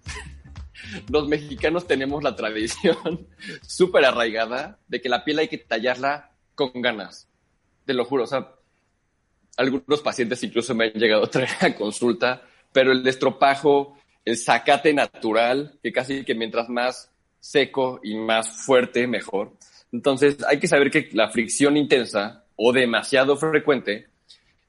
[1.09, 3.27] Los mexicanos tenemos la tradición
[3.67, 7.27] súper arraigada de que la piel hay que tallarla con ganas.
[7.85, 8.53] Te lo juro, o sea,
[9.57, 14.93] algunos pacientes incluso me han llegado a traer a consulta, pero el destropajo, el zacate
[14.93, 19.53] natural, que casi que mientras más seco y más fuerte, mejor.
[19.91, 24.07] Entonces, hay que saber que la fricción intensa o demasiado frecuente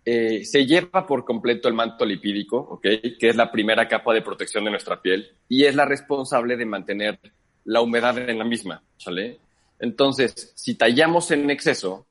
[0.05, 2.83] eh, se lleva por completo el manto lipídico, ¿ok?
[3.19, 6.67] Que es la primera capa de protección de nuestra piel y es la responsable de
[6.67, 7.19] mantener
[7.65, 9.39] la humedad en la misma, ¿sale?
[9.79, 12.07] Entonces, si tallamos en exceso,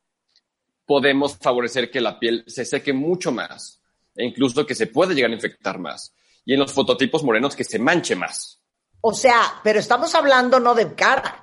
[0.86, 3.82] podemos favorecer que la piel se seque mucho más
[4.16, 6.14] e incluso que se pueda llegar a infectar más.
[6.46, 8.60] Y en los fototipos morenos que se manche más.
[9.02, 11.42] o sea, pero estamos hablando no de cara,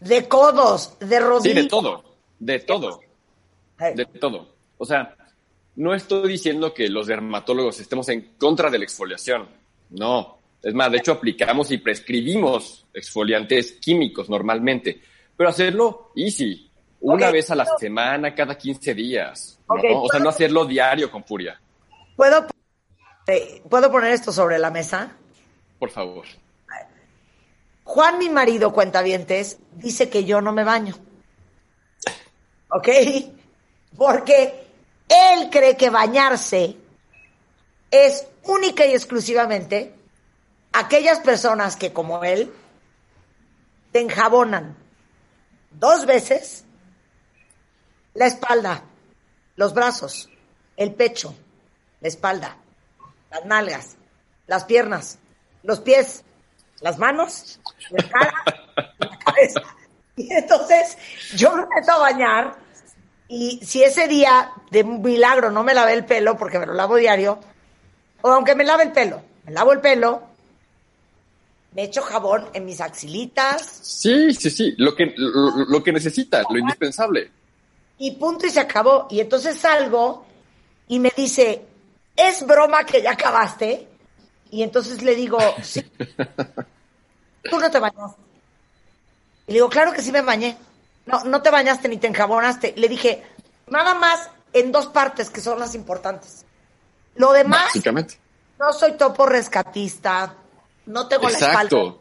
[0.00, 1.54] de codos, de Sí, rodillas.
[1.56, 2.04] de todo,
[2.38, 3.00] de todo.
[3.78, 4.54] de todo.
[4.78, 5.16] O sea,
[5.78, 9.48] no estoy diciendo que los dermatólogos estemos en contra de la exfoliación.
[9.90, 10.36] No.
[10.60, 15.00] Es más, de hecho, aplicamos y prescribimos exfoliantes químicos normalmente,
[15.36, 16.68] pero hacerlo easy,
[17.00, 19.60] una vez a la semana, cada 15 días.
[19.68, 21.60] O sea, no hacerlo diario con furia,
[22.16, 22.46] ¿Puedo,
[23.28, 25.16] eh, ¿Puedo poner esto sobre la mesa?
[25.78, 26.26] por favor.
[27.84, 30.96] Juan, mi marido, cuentavientes, dice que yo no me baño.
[32.70, 32.88] ¿Ok?
[33.96, 34.67] Porque
[35.08, 36.76] él cree que bañarse
[37.90, 39.94] es única y exclusivamente
[40.72, 42.52] aquellas personas que, como él,
[43.92, 44.76] te enjabonan
[45.70, 46.64] dos veces
[48.14, 48.82] la espalda,
[49.56, 50.28] los brazos,
[50.76, 51.34] el pecho,
[52.00, 52.56] la espalda,
[53.30, 53.96] las nalgas,
[54.46, 55.18] las piernas,
[55.62, 56.24] los pies,
[56.80, 58.44] las manos, la cara,
[58.98, 59.60] la cabeza.
[60.16, 60.98] Y entonces
[61.36, 62.56] yo me meto a bañar
[63.28, 66.96] y si ese día de milagro no me lavé el pelo porque me lo lavo
[66.96, 67.38] diario,
[68.22, 70.22] o aunque me lave el pelo, me lavo el pelo,
[71.72, 76.42] me echo jabón en mis axilitas Sí, sí, sí, lo que, lo, lo que necesita,
[76.48, 77.30] lo indispensable.
[77.98, 79.06] y punto y se acabó.
[79.10, 80.24] Y entonces salgo
[80.88, 81.62] y me dice,
[82.16, 83.86] ¿es broma que ya acabaste?
[84.50, 85.82] Y entonces le digo, sí.
[87.50, 88.20] Tú no te bañaste.
[89.46, 90.56] Y le digo, claro que sí me bañé.
[91.08, 92.74] No, no te bañaste ni te enjabonaste.
[92.76, 93.22] Le dije,
[93.66, 96.44] nada más en dos partes que son las importantes.
[97.16, 98.18] Lo demás, Básicamente.
[98.58, 100.34] no soy topo rescatista,
[100.86, 101.94] no tengo la espalda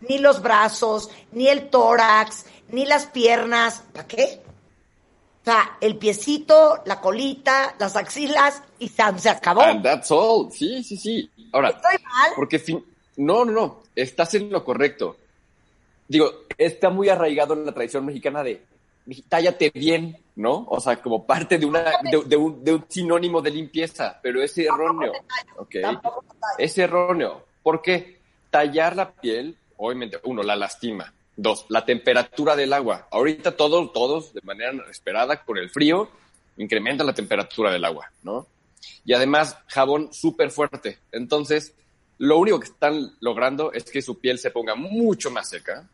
[0.00, 3.82] ni los brazos, ni el tórax, ni las piernas.
[3.92, 4.42] ¿Para qué?
[5.42, 9.62] O sea, el piecito, la colita, las axilas y Sam se acabó.
[9.62, 10.50] And that's all.
[10.52, 11.30] Sí, sí, sí.
[11.52, 12.30] Ahora, ¿Estoy mal?
[12.36, 12.84] porque fin...
[13.16, 15.16] no, no, no, estás en lo correcto.
[16.10, 18.64] Digo, está muy arraigado en la tradición mexicana de
[19.28, 20.66] tállate bien, ¿no?
[20.68, 24.42] O sea, como parte de una de, de un, de un sinónimo de limpieza, pero
[24.42, 25.12] es erróneo.
[25.56, 25.76] ¿ok?
[25.80, 26.54] Tampoco me tallo.
[26.58, 27.44] Es erróneo.
[27.62, 28.18] porque
[28.50, 31.14] Tallar la piel, obviamente, uno, la lastima.
[31.36, 33.06] Dos, la temperatura del agua.
[33.12, 36.10] Ahorita todos, todos, de manera esperada, con el frío,
[36.56, 38.48] incrementa la temperatura del agua, ¿no?
[39.04, 40.98] Y además, jabón súper fuerte.
[41.12, 41.72] Entonces,
[42.18, 45.88] lo único que están logrando es que su piel se ponga mucho más seca,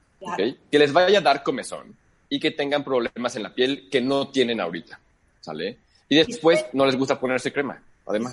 [0.70, 1.96] que les vaya a dar comezón
[2.28, 4.98] y que tengan problemas en la piel que no tienen ahorita,
[5.40, 5.78] ¿sale?
[6.08, 8.32] Y después no les gusta ponerse crema, además.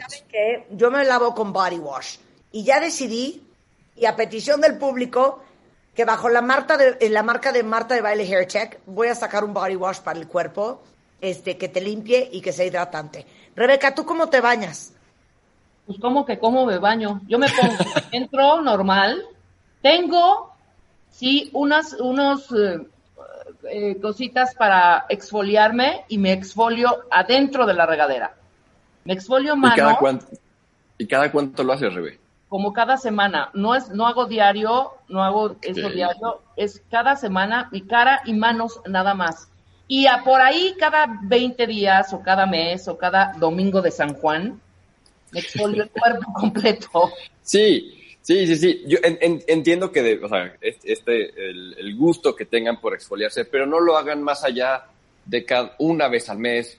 [0.71, 2.17] yo me lavo con body wash
[2.51, 3.41] y ya decidí
[3.95, 5.43] y a petición del público
[5.95, 9.07] que bajo la marca de en la marca de Marta de Baile Hair Check voy
[9.07, 10.81] a sacar un body wash para el cuerpo
[11.21, 13.25] este que te limpie y que sea hidratante.
[13.55, 14.93] Rebeca, ¿tú cómo te bañas?
[15.85, 17.21] Pues como que cómo me baño.
[17.27, 17.75] Yo me pongo,
[18.11, 19.23] entro normal,
[19.81, 20.52] tengo,
[21.13, 22.85] sí, unas, unos eh,
[23.71, 28.35] eh, cositas para exfoliarme y me exfolio adentro de la regadera.
[29.05, 30.25] Me exfolio ¿Y cada, mano cuánto,
[30.97, 32.19] ¿Y cada cuánto lo haces, Rebe?
[32.53, 33.49] como cada semana.
[33.55, 38.33] No es, no hago diario, no hago eso diario, es cada semana mi cara y
[38.33, 39.47] manos nada más.
[39.87, 44.13] Y a por ahí cada 20 días o cada mes o cada domingo de San
[44.13, 44.61] Juan,
[45.31, 47.11] me exfolio el cuerpo completo.
[47.41, 48.83] Sí, sí, sí, sí.
[48.87, 52.81] Yo en- en- entiendo que, de- o sea, es- este, el, el gusto que tengan
[52.81, 54.85] por exfoliarse, pero no lo hagan más allá
[55.25, 56.77] de cada, una vez al mes,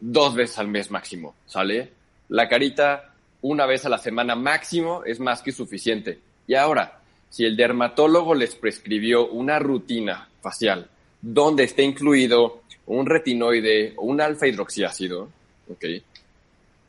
[0.00, 1.90] dos veces al mes máximo, ¿sale?
[2.30, 6.18] La carita una vez a la semana máximo es más que suficiente.
[6.48, 10.88] Y ahora, si el dermatólogo les prescribió una rutina facial
[11.22, 15.28] donde esté incluido un retinoide o un alfa hidroxiácido,
[15.70, 15.84] ¿ok?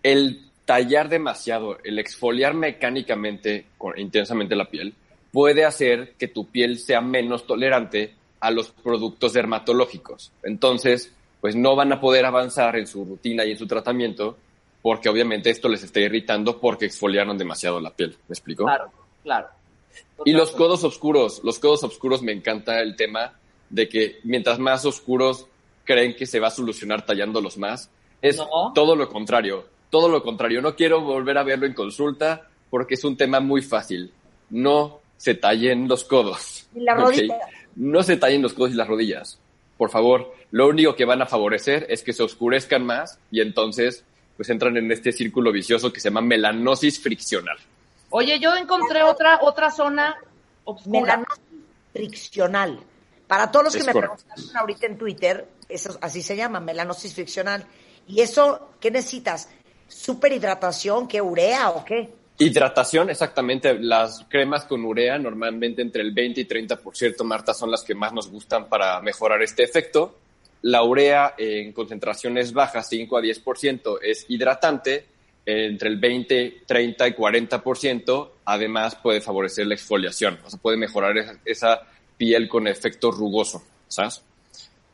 [0.03, 4.93] el tallar demasiado, el exfoliar mecánicamente con- intensamente la piel,
[5.31, 10.31] puede hacer que tu piel sea menos tolerante a los productos dermatológicos.
[10.43, 14.37] Entonces, pues no van a poder avanzar en su rutina y en su tratamiento
[14.81, 18.15] porque obviamente esto les está irritando porque exfoliaron demasiado la piel.
[18.27, 18.65] ¿Me explico?
[18.65, 18.91] Claro,
[19.23, 19.47] claro.
[20.25, 23.33] Y los codos oscuros, los codos oscuros me encanta el tema
[23.69, 25.47] de que mientras más oscuros
[25.83, 27.89] creen que se va a solucionar tallándolos más,
[28.21, 28.71] es No.
[28.75, 30.61] todo lo contrario, todo lo contrario.
[30.61, 34.11] No quiero volver a verlo en consulta porque es un tema muy fácil.
[34.49, 36.67] No se tallen los codos.
[36.75, 36.99] Y la ¿ok?
[36.99, 37.39] rodilla.
[37.75, 39.39] No se tallen los codos y las rodillas.
[39.77, 44.03] Por favor, lo único que van a favorecer es que se oscurezcan más y entonces
[44.35, 47.57] pues entran en este círculo vicioso que se llama melanosis friccional.
[48.09, 50.15] Oye, yo encontré otra, otra zona
[50.63, 51.17] oscura.
[51.17, 51.43] Melanosis
[51.93, 52.79] friccional.
[53.27, 57.65] Para todos los que me preguntaron ahorita en Twitter, eso así se llama, melanosis friccional.
[58.07, 59.49] ¿Y eso qué necesitas?
[59.87, 61.07] ¿Super hidratación?
[61.07, 62.09] ¿Qué urea o qué?
[62.37, 63.79] Hidratación, exactamente.
[63.79, 68.13] Las cremas con urea, normalmente entre el 20 y 30%, Marta, son las que más
[68.13, 70.15] nos gustan para mejorar este efecto.
[70.61, 75.05] La urea en concentraciones bajas, 5 a 10%, es hidratante
[75.47, 81.17] entre el 20, 30 y 40%, además puede favorecer la exfoliación, o sea, puede mejorar
[81.17, 81.81] esa, esa
[82.17, 84.21] piel con efecto rugoso, ¿sabes?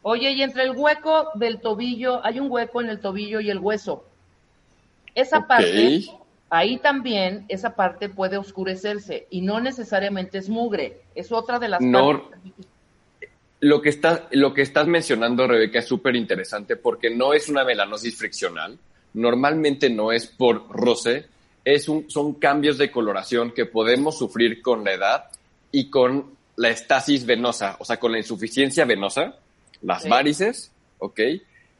[0.04, 3.58] Oye, y entre el hueco del tobillo, hay un hueco en el tobillo y el
[3.58, 4.06] hueso.
[5.16, 6.06] Esa parte,
[6.50, 11.02] ahí también, esa parte puede oscurecerse y no necesariamente es mugre.
[11.16, 12.40] Es otra de las No, partes.
[13.60, 17.64] lo que, está, lo que estás mencionando, Rebeca, es súper interesante porque no es una
[17.64, 18.78] melanosis friccional,
[19.14, 21.26] normalmente no es por roce,
[21.64, 25.26] es un, son cambios de coloración que podemos sufrir con la edad
[25.72, 29.36] y con la estasis venosa, o sea, con la insuficiencia venosa,
[29.82, 30.10] las Sí.
[30.10, 31.20] varices, ¿ok?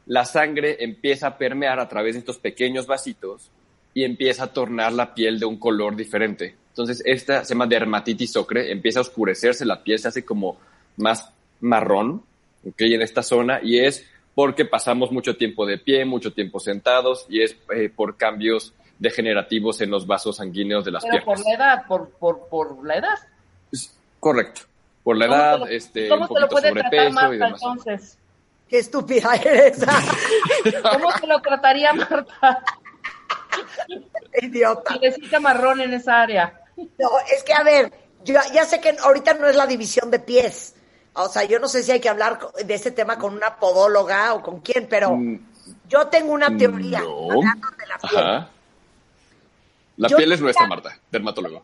[0.06, 3.50] La sangre empieza a permear a través de estos pequeños vasitos
[3.94, 6.54] y empieza a tornar la piel de un color diferente.
[6.70, 10.58] Entonces, esta se llama dermatitis ocre, empieza a oscurecerse, la piel se hace como
[10.96, 12.22] más marrón,
[12.68, 12.80] ¿ok?
[12.80, 17.42] En esta zona, y es porque pasamos mucho tiempo de pie, mucho tiempo sentados, y
[17.42, 21.86] es eh, por cambios degenerativos en los vasos sanguíneos de las Pero por la edad,
[21.86, 23.18] por, por, por la edad.
[24.20, 24.62] Correcto.
[25.02, 27.52] Por la ¿Cómo edad, lo- este, ¿Cómo un poquito sobrepeso y demás.
[27.62, 28.18] entonces?
[28.74, 29.78] Qué estúpida eres.
[30.92, 32.64] ¿Cómo se lo trataría Marta?
[34.42, 34.96] Idiota.
[35.00, 36.60] Necesita marrón en esa área.
[36.76, 37.92] No, es que a ver,
[38.24, 40.74] yo ya sé que ahorita no es la división de pies.
[41.12, 44.34] O sea, yo no sé si hay que hablar de este tema con una podóloga
[44.34, 45.38] o con quién, pero Mm,
[45.88, 46.98] yo tengo una teoría.
[46.98, 47.30] no.
[47.30, 48.16] hablando de la piel.
[48.24, 48.48] Ajá.
[49.98, 51.62] La Yo piel es nuestra, Marta, dermatólogo.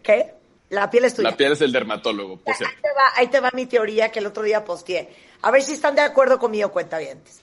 [0.00, 0.32] ¿Qué?
[0.70, 1.30] La piel es tuya.
[1.30, 4.18] La piel es el dermatólogo, por Ahí te, va, ahí te va mi teoría que
[4.18, 5.14] el otro día posteé.
[5.42, 7.42] A ver si están de acuerdo conmigo, cuentavientes.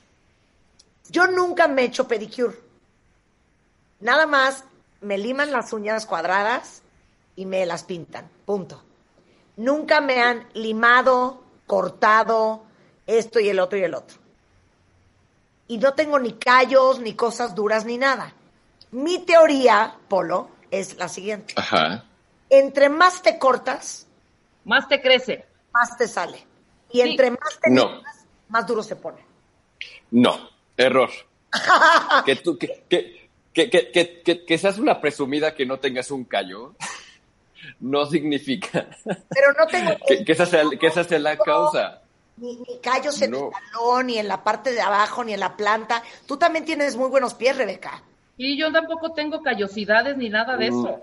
[1.09, 2.57] Yo nunca me he hecho pedicure.
[3.99, 4.63] Nada más
[5.01, 6.81] me liman las uñas cuadradas
[7.35, 8.29] y me las pintan.
[8.45, 8.81] Punto.
[9.57, 12.63] Nunca me han limado, cortado,
[13.05, 14.17] esto y el otro y el otro.
[15.67, 18.33] Y no tengo ni callos, ni cosas duras, ni nada.
[18.91, 21.53] Mi teoría, Polo, es la siguiente.
[21.55, 22.05] Ajá.
[22.53, 24.05] Entre más te cortas,
[24.65, 25.45] Más te crece.
[25.73, 26.45] más te sale.
[26.91, 28.01] Y entre más te No.
[28.49, 29.25] más duro se pone.
[30.11, 31.09] No, error.
[32.25, 36.11] que tú, que, que, que, que, que, que- que seas una presumida que no tengas
[36.11, 36.75] un callo,
[37.79, 42.01] no significa Pero no tengo que, que esa, sea, que esa sea la causa.
[42.37, 43.47] ni, ni callos en No.
[43.47, 46.03] el talón, ni en la parte de abajo, ni en la planta.
[46.27, 48.03] Tú también tienes muy buenos pies, Rebeca.
[48.37, 50.99] Y yo tampoco tengo callosidades ni nada de eso.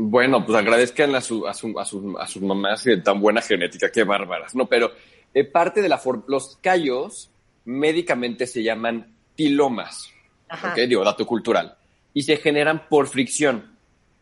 [0.00, 3.42] Bueno, pues agradezcan a, su, a, su, a, sus, a sus mamás de tan buena
[3.42, 4.54] genética, qué bárbaras.
[4.54, 4.92] No, pero
[5.34, 7.30] eh, parte de la forma, los callos
[7.64, 10.08] médicamente se llaman pilomas,
[10.48, 10.70] Ajá.
[10.70, 10.78] ¿ok?
[10.86, 11.76] Digo, dato cultural.
[12.14, 13.76] Y se generan por fricción,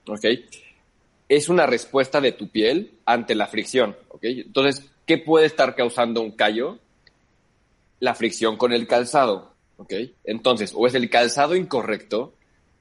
[0.06, 0.24] ¿ok?
[1.28, 4.24] Es una respuesta de tu piel ante la fricción, ¿ok?
[4.24, 6.78] Entonces, ¿qué puede estar causando un callo?
[8.00, 9.92] La fricción con el calzado, ¿ok?
[10.24, 12.32] Entonces, o es el calzado incorrecto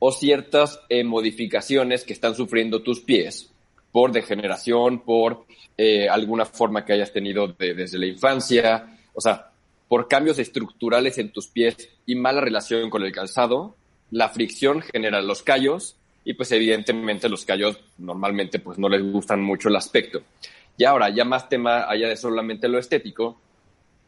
[0.07, 3.49] o ciertas eh, modificaciones que están sufriendo tus pies
[3.91, 5.45] por degeneración, por
[5.79, 9.49] eh, alguna forma que hayas tenido de- desde la infancia, o sea,
[9.87, 13.75] por cambios estructurales en tus pies y mala relación con el calzado,
[14.11, 19.41] la fricción genera los callos y pues evidentemente los callos normalmente pues no les gustan
[19.41, 20.21] mucho el aspecto.
[20.77, 23.39] Y ahora, ya más tema allá de solamente lo estético,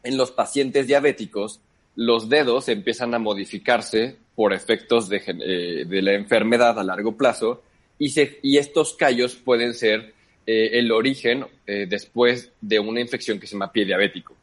[0.04, 1.60] en los pacientes diabéticos,
[1.96, 7.60] los dedos empiezan a modificarse por efectos de, eh, de la enfermedad a largo plazo
[7.98, 10.14] y, se- y estos callos pueden ser
[10.46, 14.36] eh, el origen eh, después de una infección que se llama pie diabético.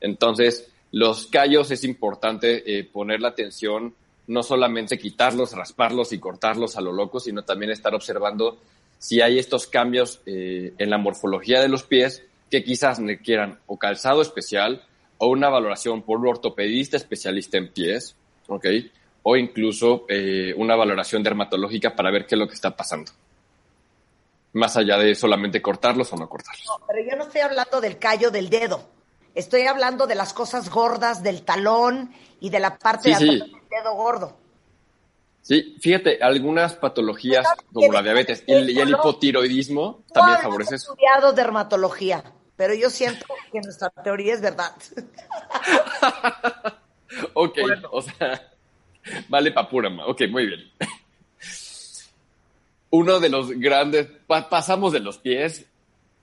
[0.00, 3.92] Entonces, los callos es importante eh, poner la atención,
[4.28, 8.60] no solamente quitarlos, rasparlos y cortarlos a lo loco, sino también estar observando
[9.00, 13.76] si hay estos cambios eh, en la morfología de los pies que quizás requieran o
[13.78, 14.84] calzado especial
[15.18, 18.14] o una valoración por un ortopedista especialista en pies,
[18.46, 18.66] ¿ok?
[19.22, 23.12] O incluso eh, una valoración dermatológica para ver qué es lo que está pasando.
[24.52, 26.64] Más allá de solamente cortarlos o no cortarlos.
[26.66, 28.88] No, pero yo no estoy hablando del callo del dedo.
[29.34, 33.36] Estoy hablando de las cosas gordas del talón y de la parte Sí, de sí.
[33.42, 34.36] atrás del dedo gordo.
[35.42, 40.74] Sí, fíjate, algunas patologías como la diabetes y el, y el hipotiroidismo No también favorece
[40.74, 40.92] eso.
[40.92, 42.24] estudiado dermatología,
[42.56, 44.72] pero yo siento que nuestra teoría es verdad.
[47.34, 47.58] Ok,
[47.90, 48.49] o sea,
[49.28, 50.70] vale pa' pura ma- Ok, muy bien.
[52.90, 55.66] Uno de los grandes, pa- pasamos de los pies.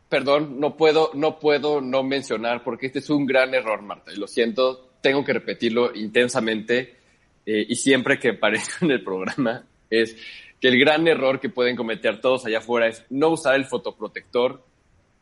[0.10, 4.18] Perdón, no puedo, no puedo no mencionar porque este es un gran error, Marta, y
[4.18, 6.96] lo siento, tengo que repetirlo intensamente
[7.46, 10.16] eh, y siempre que aparezco en el programa es
[10.62, 14.64] que el gran error que pueden cometer todos allá afuera es no usar el fotoprotector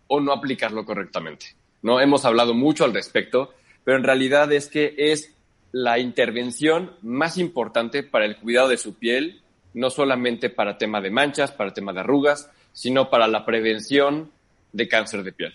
[0.07, 1.47] o no aplicarlo correctamente.
[1.81, 3.53] No hemos hablado mucho al respecto,
[3.83, 5.34] pero en realidad es que es
[5.75, 9.41] la intervención más importante para el cuidado de su piel
[9.73, 14.31] no solamente para tema de manchas, para tema de arrugas, sino para la prevención
[14.71, 15.53] de cáncer de piel.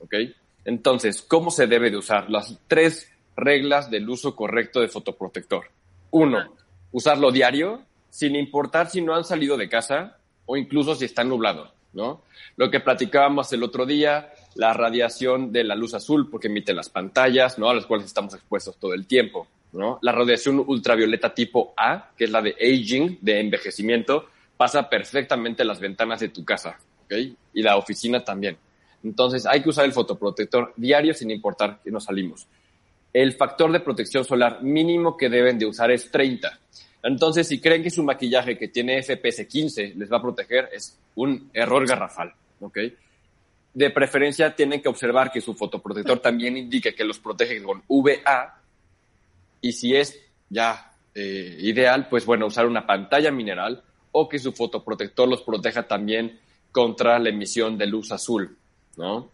[0.00, 0.14] ¿Ok?
[0.64, 2.30] Entonces, ¿cómo se debe de usar?
[2.30, 5.66] Las tres reglas del uso correcto de fotoprotector.
[6.10, 6.54] Uno,
[6.90, 10.16] usarlo diario, sin importar si no han salido de casa
[10.46, 12.22] o incluso si está nublado, ¿no?
[12.56, 16.88] Lo que platicábamos el otro día, la radiación de la luz azul, porque emite las
[16.88, 17.68] pantallas, ¿no?
[17.68, 19.98] A las cuales estamos expuestos todo el tiempo, ¿no?
[20.02, 25.68] La radiación ultravioleta tipo A, que es la de aging, de envejecimiento, pasa perfectamente en
[25.68, 27.14] las ventanas de tu casa, ¿ok?
[27.54, 28.56] Y la oficina también.
[29.02, 32.46] Entonces, hay que usar el fotoprotector diario sin importar que no salimos.
[33.12, 36.58] El factor de protección solar mínimo que deben de usar es 30.
[37.02, 40.98] Entonces, si creen que su maquillaje que tiene FPS 15 les va a proteger, es
[41.16, 42.78] un error garrafal, ¿ok?
[43.74, 48.60] De preferencia, tienen que observar que su fotoprotector también indique que los protege con VA
[49.60, 54.52] y si es ya eh, ideal, pues bueno, usar una pantalla mineral o que su
[54.52, 56.38] fotoprotector los proteja también
[56.70, 58.56] contra la emisión de luz azul,
[58.96, 59.28] ¿no?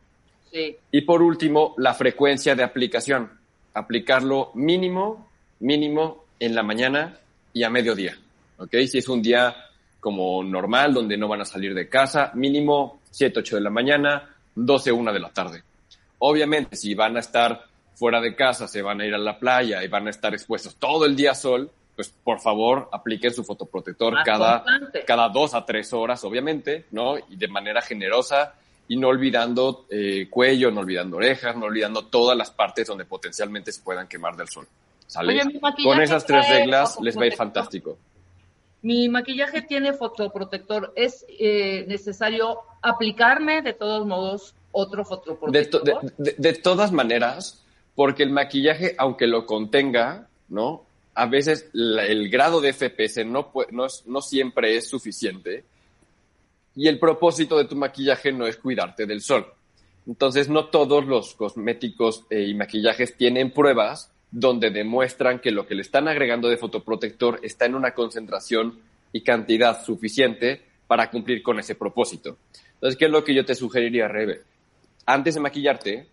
[0.52, 0.76] Sí.
[0.90, 3.30] Y por último, la frecuencia de aplicación.
[3.74, 5.28] Aplicarlo mínimo,
[5.60, 7.18] mínimo en la mañana
[7.52, 8.16] y a mediodía,
[8.58, 8.74] ¿ok?
[8.86, 9.54] Si es un día
[10.00, 14.34] como normal, donde no van a salir de casa, mínimo 7, 8 de la mañana,
[14.54, 15.62] 12, 1 de la tarde.
[16.18, 19.82] Obviamente, si van a estar fuera de casa, se van a ir a la playa
[19.84, 23.44] y van a estar expuestos todo el día a sol, pues por favor apliquen su
[23.44, 25.04] fotoprotector Más cada, constante.
[25.04, 27.18] cada dos a tres horas, obviamente, ¿no?
[27.18, 28.54] Y de manera generosa
[28.88, 33.70] y no olvidando eh, cuello, no olvidando orejas, no olvidando todas las partes donde potencialmente
[33.70, 34.66] se puedan quemar del sol.
[35.06, 35.42] ¿Sale?
[35.42, 37.98] Oye, Con esas tres reglas les va a ir fantástico.
[38.82, 40.92] Mi maquillaje tiene fotoprotector.
[40.96, 45.82] ¿Es eh, necesario aplicarme de todos modos otro De, fotoprotector?
[45.82, 47.62] to- de- de- de todas maneras,
[47.94, 50.84] porque el maquillaje, aunque lo contenga, ¿no?
[51.14, 55.64] A veces la- el grado de FPS no, no, es- no siempre es suficiente.
[56.76, 59.46] Y el propósito de tu maquillaje no es cuidarte del sol.
[60.06, 65.74] Entonces, no todos los cosméticos eh, y maquillajes tienen pruebas donde demuestran que lo que
[65.74, 68.78] le están agregando de fotoprotector está en una concentración
[69.12, 72.38] y cantidad suficiente para cumplir con ese propósito.
[72.80, 74.42] Entonces, ¿qué es lo que yo te sugeriría, Rebe?
[75.04, 76.08] Antes de maquillarte,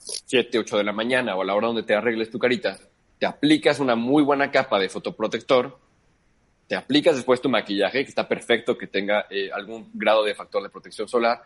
[0.00, 2.78] 7, 8 de la mañana o a la hora donde te arregles tu carita,
[3.20, 5.78] te aplicas una muy buena capa de fotoprotector,
[6.66, 10.62] te aplicas después tu maquillaje, que está perfecto, que tenga eh, algún grado de factor
[10.62, 11.42] de protección solar,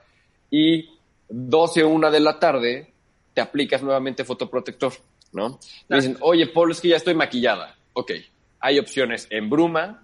[0.50, 0.88] y
[1.28, 2.92] 12 o 1 de la tarde
[3.34, 4.94] te aplicas nuevamente fotoprotector,
[5.32, 5.58] ¿no?
[5.88, 7.76] Me dicen, oye, Pablo, es que ya estoy maquillada.
[7.92, 8.12] Ok,
[8.60, 10.03] hay opciones en bruma,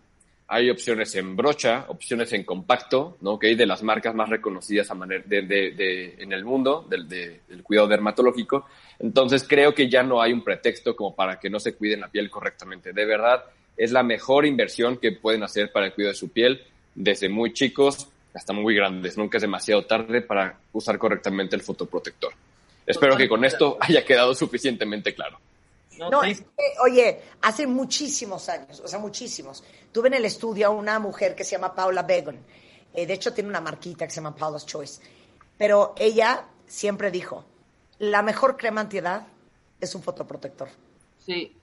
[0.52, 3.34] hay opciones en brocha, opciones en compacto, ¿no?
[3.34, 7.08] Ok, de las marcas más reconocidas a maner- de- de- de- en el mundo del,
[7.08, 8.66] de- del cuidado dermatológico.
[8.98, 12.08] Entonces creo que ya no hay un pretexto como para que no se cuiden la
[12.08, 12.92] piel correctamente.
[12.92, 13.44] De verdad,
[13.76, 16.62] es la mejor inversión que pueden hacer para el cuidado de su piel
[16.96, 19.16] desde muy chicos hasta muy grandes.
[19.16, 22.32] Nunca es demasiado tarde para usar correctamente el fotoprotector.
[22.86, 25.38] Espero que con esto haya quedado suficientemente claro.
[26.08, 26.46] No, es que,
[26.82, 31.44] oye, hace muchísimos años, o sea, muchísimos, tuve en el estudio a una mujer que
[31.44, 32.38] se llama Paula Begon.
[32.94, 35.02] Eh, de hecho, tiene una marquita que se llama Paula's Choice.
[35.58, 37.44] Pero ella siempre dijo,
[37.98, 39.26] la mejor crema antiedad
[39.80, 40.68] es un fotoprotector.
[41.18, 41.56] Sí.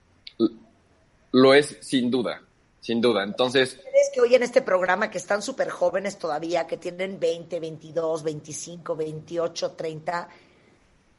[1.32, 2.42] Lo es sin duda,
[2.80, 3.24] sin duda.
[3.24, 7.58] Entonces, Ustedes que hoy en este programa, que están súper jóvenes todavía, que tienen 20,
[7.60, 10.28] 22, 25, 28, 30,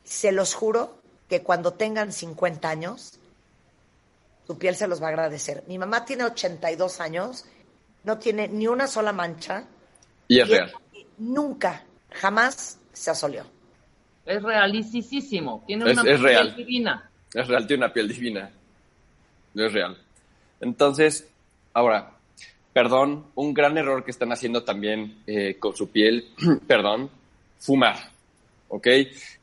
[0.03, 0.98] se los juro
[1.29, 3.19] que cuando tengan 50 años,
[4.47, 5.63] su piel se los va a agradecer.
[5.67, 7.45] Mi mamá tiene 82 años,
[8.03, 9.65] no tiene ni una sola mancha,
[10.27, 10.71] y es y real.
[11.19, 13.43] nunca, jamás se asoleó.
[14.25, 15.63] Es realísimo.
[15.67, 16.55] Tiene Es- una es piel real.
[16.55, 17.09] divina.
[17.33, 18.51] Es real, tiene una piel divina.
[19.53, 19.97] No es real.
[20.61, 21.27] Entonces,
[21.73, 22.11] ahora,
[22.73, 26.29] perdón, un gran error que están haciendo también eh, con su piel,
[26.67, 27.09] perdón,
[27.59, 27.97] fumar.
[28.69, 28.87] ¿Ok?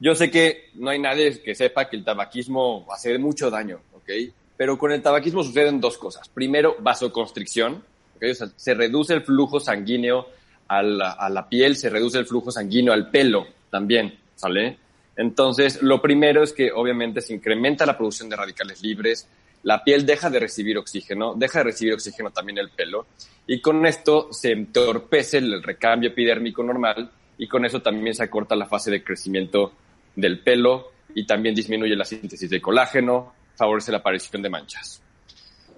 [0.00, 4.10] Yo sé que no hay nadie que sepa que el tabaquismo hace mucho daño, ¿ok?
[4.56, 6.28] Pero con el tabaquismo suceden dos cosas.
[6.28, 7.82] Primero, vasoconstricción,
[8.16, 8.24] ¿ok?
[8.30, 10.28] O sea, se reduce el flujo sanguíneo
[10.68, 14.78] a la, a la piel, se reduce el flujo sanguíneo al pelo también, ¿sale?
[15.16, 19.26] Entonces, lo primero es que obviamente se incrementa la producción de radicales libres,
[19.62, 23.06] la piel deja de recibir oxígeno, deja de recibir oxígeno también el pelo,
[23.46, 28.54] y con esto se entorpece el recambio epidérmico normal, y con eso también se acorta
[28.56, 29.72] la fase de crecimiento
[30.14, 35.02] del pelo, y también disminuye la síntesis de colágeno, favorece la aparición de manchas.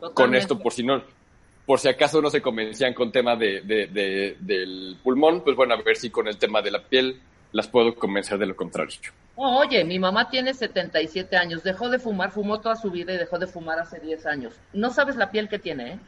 [0.01, 0.39] Con Totalmente.
[0.39, 1.03] esto, por si no,
[1.67, 5.75] por si acaso no se convencían con tema de, de- de- del pulmón, pues bueno,
[5.75, 7.21] a ver si con el tema de la piel
[7.53, 8.99] las puedo convencer de lo contrario.
[9.37, 13.17] Oh, oye, mi mamá tiene 77 años, dejó de fumar, fumó toda su vida y
[13.19, 14.55] dejó de fumar hace 10 años.
[14.73, 15.99] No sabes la piel que tiene, ¿eh?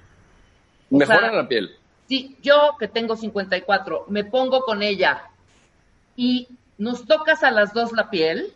[0.90, 1.70] O Mejora sea, la piel.
[2.08, 5.29] Si yo, que tengo 54, me pongo con ella
[6.20, 8.52] y nos tocas a las dos la piel,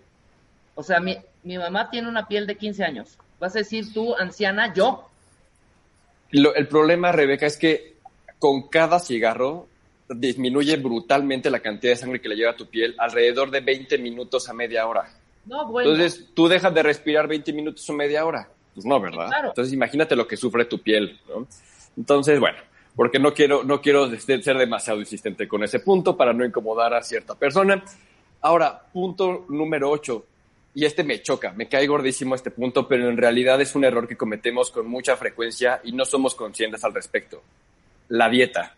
[0.75, 3.17] o sea, mi, mi mamá tiene una piel de 15 años.
[3.41, 5.09] Vas a decir tú, anciana, yo.
[6.31, 7.95] Lo- el problema, Rebeca, es que
[8.39, 9.67] con cada cigarro
[10.11, 13.97] disminuye brutalmente la cantidad de sangre que le llega a tu piel alrededor de 20
[13.97, 15.09] minutos a media hora.
[15.47, 15.91] No, bueno.
[15.91, 18.47] Entonces, ¿tú dejas de respirar 20 minutos o media hora?
[18.75, 19.29] Pues no, ¿verdad?
[19.29, 19.49] claro.
[19.49, 21.47] Entonces, imagínate lo que sufre tu piel, ¿no?
[21.97, 22.59] Entonces, bueno,
[22.97, 26.95] porque no quiero, no quiero este, ser demasiado insistente con ese punto para no incomodar
[26.95, 27.83] a cierta persona.
[28.41, 30.25] Ahora, punto número 8.
[30.77, 34.09] Y este me choca, me cae gordísimo este punto, pero en realidad es un error
[34.09, 37.43] que cometemos con mucha frecuencia y no somos conscientes al respecto.
[38.09, 38.75] La dieta.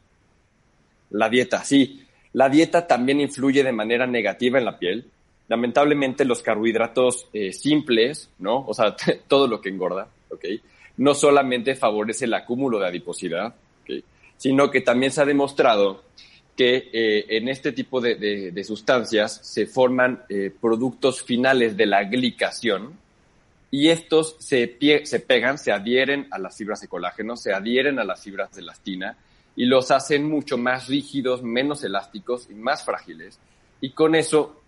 [1.11, 2.05] La dieta, sí.
[2.35, 5.07] La dieta también influye de manera negativa en la piel.
[5.49, 8.65] Lamentablemente los carbohidratos eh, simples, ¿no?
[8.67, 8.95] O sea,
[9.29, 10.45] todo lo que engorda, ¿ok?
[10.99, 13.55] No solamente favorece el acúmulo de adiposidad.
[14.37, 16.05] Sino que también se ha demostrado
[16.57, 22.05] que eh, en este tipo de, de- sustancias se forman eh, productos finales de la
[22.05, 22.95] glicación
[23.71, 27.99] y estos se, pie- se pegan, se adhieren a las fibras de colágeno, se adhieren
[27.99, 29.17] a las fibras de elastina
[29.55, 33.39] y los hacen mucho más rígidos, menos elásticos y más frágiles.
[33.83, 34.63] Y con eso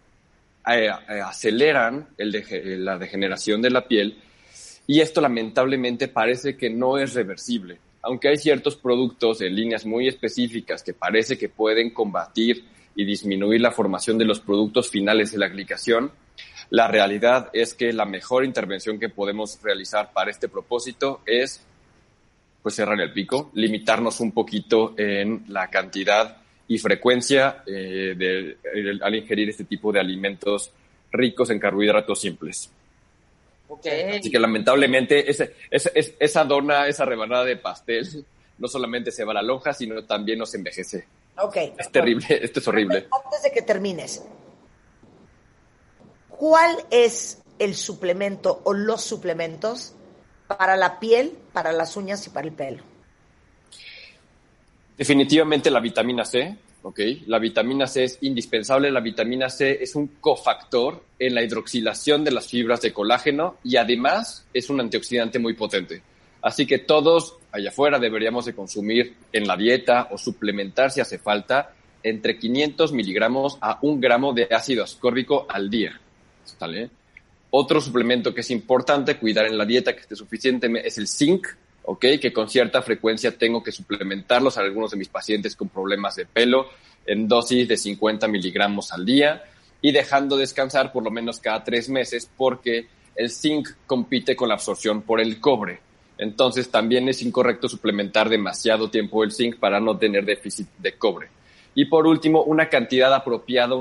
[0.71, 0.91] eh,
[1.25, 4.19] aceleran el la degeneración de la piel
[4.87, 7.79] y esto lamentablemente parece que no es reversible.
[8.03, 13.61] Aunque hay ciertos productos en líneas muy específicas que parece que pueden combatir y disminuir
[13.61, 16.13] la formación de los productos finales de la glicación,
[16.71, 21.65] la realidad es que la mejor intervención que podemos realizar para este propósito es
[22.63, 28.57] pues cerrar el pico, limitarnos un poquito en la cantidad y frecuencia eh, de,
[29.01, 30.71] al ingerir este tipo de alimentos
[31.11, 32.71] ricos en carbohidratos simples.
[34.19, 38.25] Así que lamentablemente ese- ese- es- esa dona, esa rebanada de pastel,
[38.59, 41.07] no solamente se va a la lonja, sino también nos envejece.
[41.41, 41.57] Ok.
[41.79, 43.07] Es terrible, esto es horrible.
[43.25, 44.23] Antes de que termines,
[46.29, 49.95] ¿cuál es el suplemento o los suplementos
[50.47, 52.83] para la piel, para las uñas y para el pelo?
[54.97, 57.01] Definitivamente la vitamina C, ¿ok?
[57.27, 58.91] La vitamina C es indispensable.
[58.91, 63.77] La vitamina C es un cofactor en la hidroxilación de las fibras de colágeno y
[63.77, 66.03] además es un antioxidante muy potente.
[66.43, 71.19] Así que todos allá afuera deberíamos de consumir en la dieta o suplementar si hace
[71.19, 76.01] falta entre 500 miligramos a un gramo de ácido ascórbico al día.
[77.51, 81.47] Otro suplemento que es importante cuidar en la dieta que esté suficiente es el zinc,
[81.91, 82.05] ¿ok?
[82.21, 86.27] Que con cierta frecuencia tengo que suplementarlos a algunos de mis pacientes con problemas de
[86.27, 86.67] pelo
[87.07, 89.43] en dosis de 50 miligramos al día
[89.81, 94.57] y dejando descansar por lo menos cada tres meses porque el zinc compite con la
[94.57, 95.81] absorción por el cobre.
[96.19, 101.29] Entonces también es incorrecto suplementar demasiado tiempo el zinc para no tener déficit de cobre.
[101.75, 103.75] Y por último, una cantidad apropiada,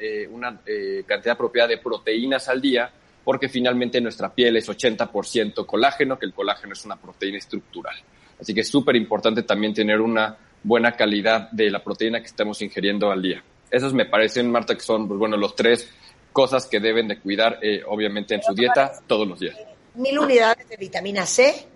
[0.00, 2.90] eh, una eh, cantidad apropiada de proteínas al día,
[3.24, 7.94] porque finalmente nuestra piel es 80% colágeno, que el colágeno es una proteína estructural.
[8.40, 12.60] Así que es súper importante también tener una buena calidad de la proteína que estamos
[12.62, 13.42] ingiriendo al día.
[13.70, 15.88] Esos me parecen, Marta, que son, pues bueno, los tres
[16.32, 19.56] cosas que deben de cuidar, eh, obviamente, en su dieta todos los días.
[19.94, 21.66] Mil unidades de vitamina C,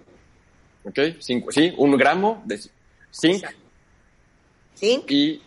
[0.84, 0.98] ¿Ok?
[1.20, 2.58] Cinco- sí, un gramo de
[3.12, 3.44] zinc
[4.76, 5.42] zinc, y,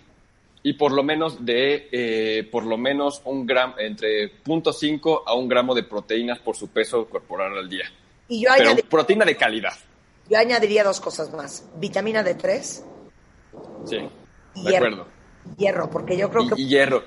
[0.61, 5.47] y por lo menos de eh, por lo menos un gramo entre 0.5 a un
[5.47, 7.85] gramo de proteínas por su peso corporal al día.
[8.27, 9.73] y yo, Pero proteína de calidad.
[10.29, 11.67] yo añadiría dos cosas más.
[11.77, 12.83] Vitamina D3
[13.85, 13.95] Sí,
[14.55, 14.85] y de hierro.
[14.87, 15.07] acuerdo.
[15.57, 17.03] Hierro, porque yo creo Y, que y hierro.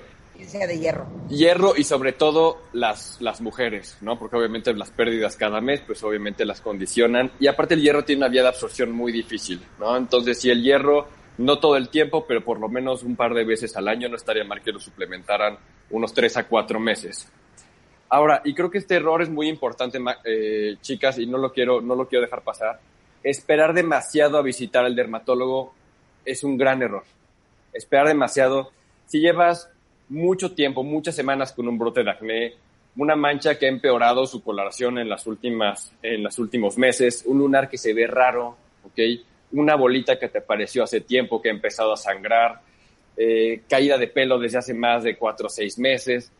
[0.47, 1.05] sea de hierro.
[1.29, 4.17] Hierro y sobre todo las, las mujeres, ¿no?
[4.19, 7.31] Porque obviamente las pérdidas cada mes, pues obviamente las condicionan.
[7.39, 9.95] Y aparte el hierro tiene una vía de absorción muy difícil, ¿no?
[9.95, 11.07] Entonces, si el hierro,
[11.37, 14.15] no todo el tiempo, pero por lo menos un par de veces al año, no
[14.15, 15.57] estaría mal que lo suplementaran
[15.89, 17.31] unos tres a cuatro meses.
[18.09, 21.81] Ahora, y creo que este error es muy importante, eh, chicas, y no lo quiero,
[21.81, 22.79] no lo quiero dejar pasar.
[23.23, 25.73] Esperar demasiado a visitar al dermatólogo
[26.23, 27.03] es un gran error.
[27.73, 28.71] Esperar demasiado.
[29.07, 29.69] Si llevas
[30.09, 32.53] mucho tiempo, muchas semanas con un brote de acné,
[32.95, 37.39] una mancha que ha empeorado su coloración en las últimas, en los últimos meses, un
[37.39, 38.99] lunar que se ve raro, ¿ok?
[39.53, 42.61] Una bolita que te apareció hace tiempo que ha empezado a sangrar,
[43.15, 46.31] eh, caída de pelo desde hace más de cuatro o seis meses.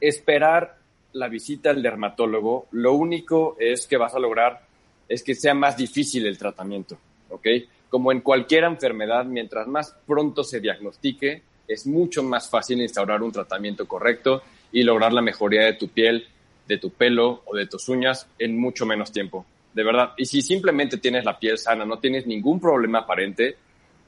[0.00, 0.76] Esperar
[1.12, 4.60] la visita al dermatólogo, lo único es que vas a lograr
[5.08, 6.98] es que sea más difícil el tratamiento,
[7.30, 7.46] ¿ok?
[7.88, 13.32] Como en cualquier enfermedad, mientras más pronto se diagnostique, es mucho más fácil instaurar un
[13.32, 14.42] tratamiento correcto
[14.72, 16.26] y lograr la mejoría de tu piel,
[16.66, 19.46] de tu pelo o de tus uñas en mucho menos tiempo.
[19.76, 20.14] De verdad.
[20.16, 23.56] Y si simplemente tienes la piel sana, no tienes ningún problema aparente,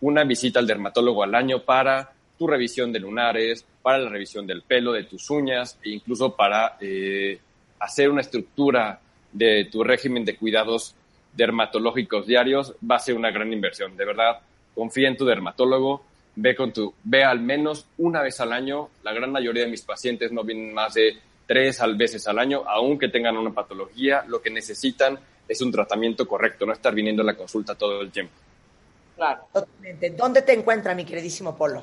[0.00, 4.62] una visita al dermatólogo al año para tu revisión de lunares, para la revisión del
[4.62, 7.38] pelo, de tus uñas e incluso para eh,
[7.80, 8.98] hacer una estructura
[9.30, 10.94] de tu régimen de cuidados
[11.34, 13.94] dermatológicos diarios va a ser una gran inversión.
[13.94, 14.38] De verdad,
[14.74, 16.02] confía en tu dermatólogo,
[16.36, 18.88] ve con tu, ve al menos una vez al año.
[19.02, 23.08] La gran mayoría de mis pacientes no vienen más de tres veces al año, aunque
[23.08, 27.34] tengan una patología, lo que necesitan es un tratamiento correcto, no estar viniendo a la
[27.34, 28.34] consulta todo el tiempo.
[29.16, 29.42] Claro.
[29.52, 30.10] Totalmente.
[30.10, 31.82] ¿Dónde te encuentra mi queridísimo Polo?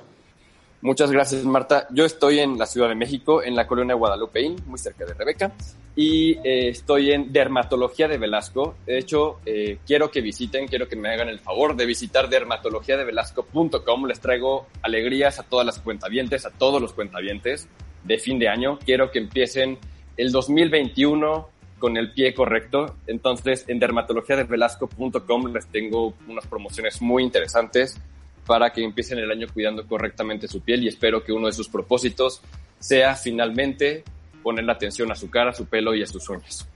[0.81, 1.87] Muchas gracias, Marta.
[1.89, 5.51] Yo estoy en la Ciudad de México, en la colonia Guadalupeín, muy cerca de Rebeca,
[5.95, 8.75] y eh, estoy en Dermatología de Velasco.
[8.85, 14.05] De hecho, eh, quiero que visiten, quiero que me hagan el favor de visitar dermatologiadevelasco.com.
[14.05, 17.67] Les traigo alegrías a todas las cuentavientes, a todos los cuentavientes
[18.03, 18.77] de fin de año.
[18.85, 19.79] Quiero que empiecen
[20.17, 21.49] el 2021
[21.79, 22.95] con el pie correcto.
[23.07, 27.99] Entonces, en dermatologiadevelasco.com les tengo unas promociones muy interesantes
[28.45, 31.67] para que empiecen el año cuidando correctamente su piel y espero que uno de sus
[31.67, 32.41] propósitos
[32.79, 34.03] sea finalmente
[34.43, 36.67] poner la atención a su cara, a su pelo y a sus uñas.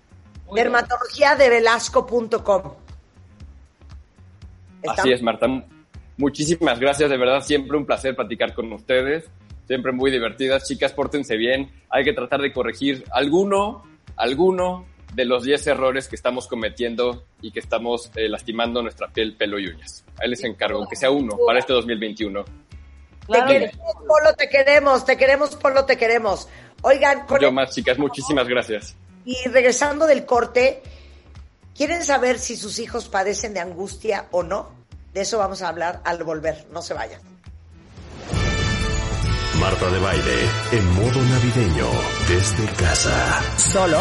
[0.52, 2.74] Dermatologiadevelasco.com.
[4.88, 5.48] Así es, Marta.
[6.18, 9.30] Muchísimas gracias, de verdad, siempre un placer platicar con ustedes,
[9.68, 10.68] siempre muy divertidas.
[10.68, 13.84] Chicas, pórtense bien, hay que tratar de corregir alguno,
[14.16, 19.36] alguno de los 10 errores que estamos cometiendo y que estamos eh, lastimando nuestra piel,
[19.36, 20.04] pelo y uñas.
[20.20, 22.46] Ahí les encargo, aunque sea uno, para este 2021.
[23.28, 26.48] Te queremos, Polo, te queremos, te queremos, Polo, te queremos.
[26.82, 28.96] Oigan, con Yo más, chicas, muchísimas gracias.
[29.26, 30.82] Y regresando del corte,
[31.76, 34.72] ¿quieren saber si sus hijos padecen de angustia o no?
[35.14, 37.22] De eso vamos a hablar al volver, no se vayan.
[39.60, 40.42] Marta de Baile,
[40.72, 41.88] en modo navideño,
[42.30, 43.42] desde casa.
[43.58, 44.00] Solo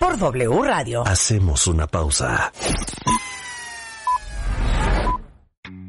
[0.00, 1.06] por W Radio.
[1.06, 2.52] Hacemos una pausa.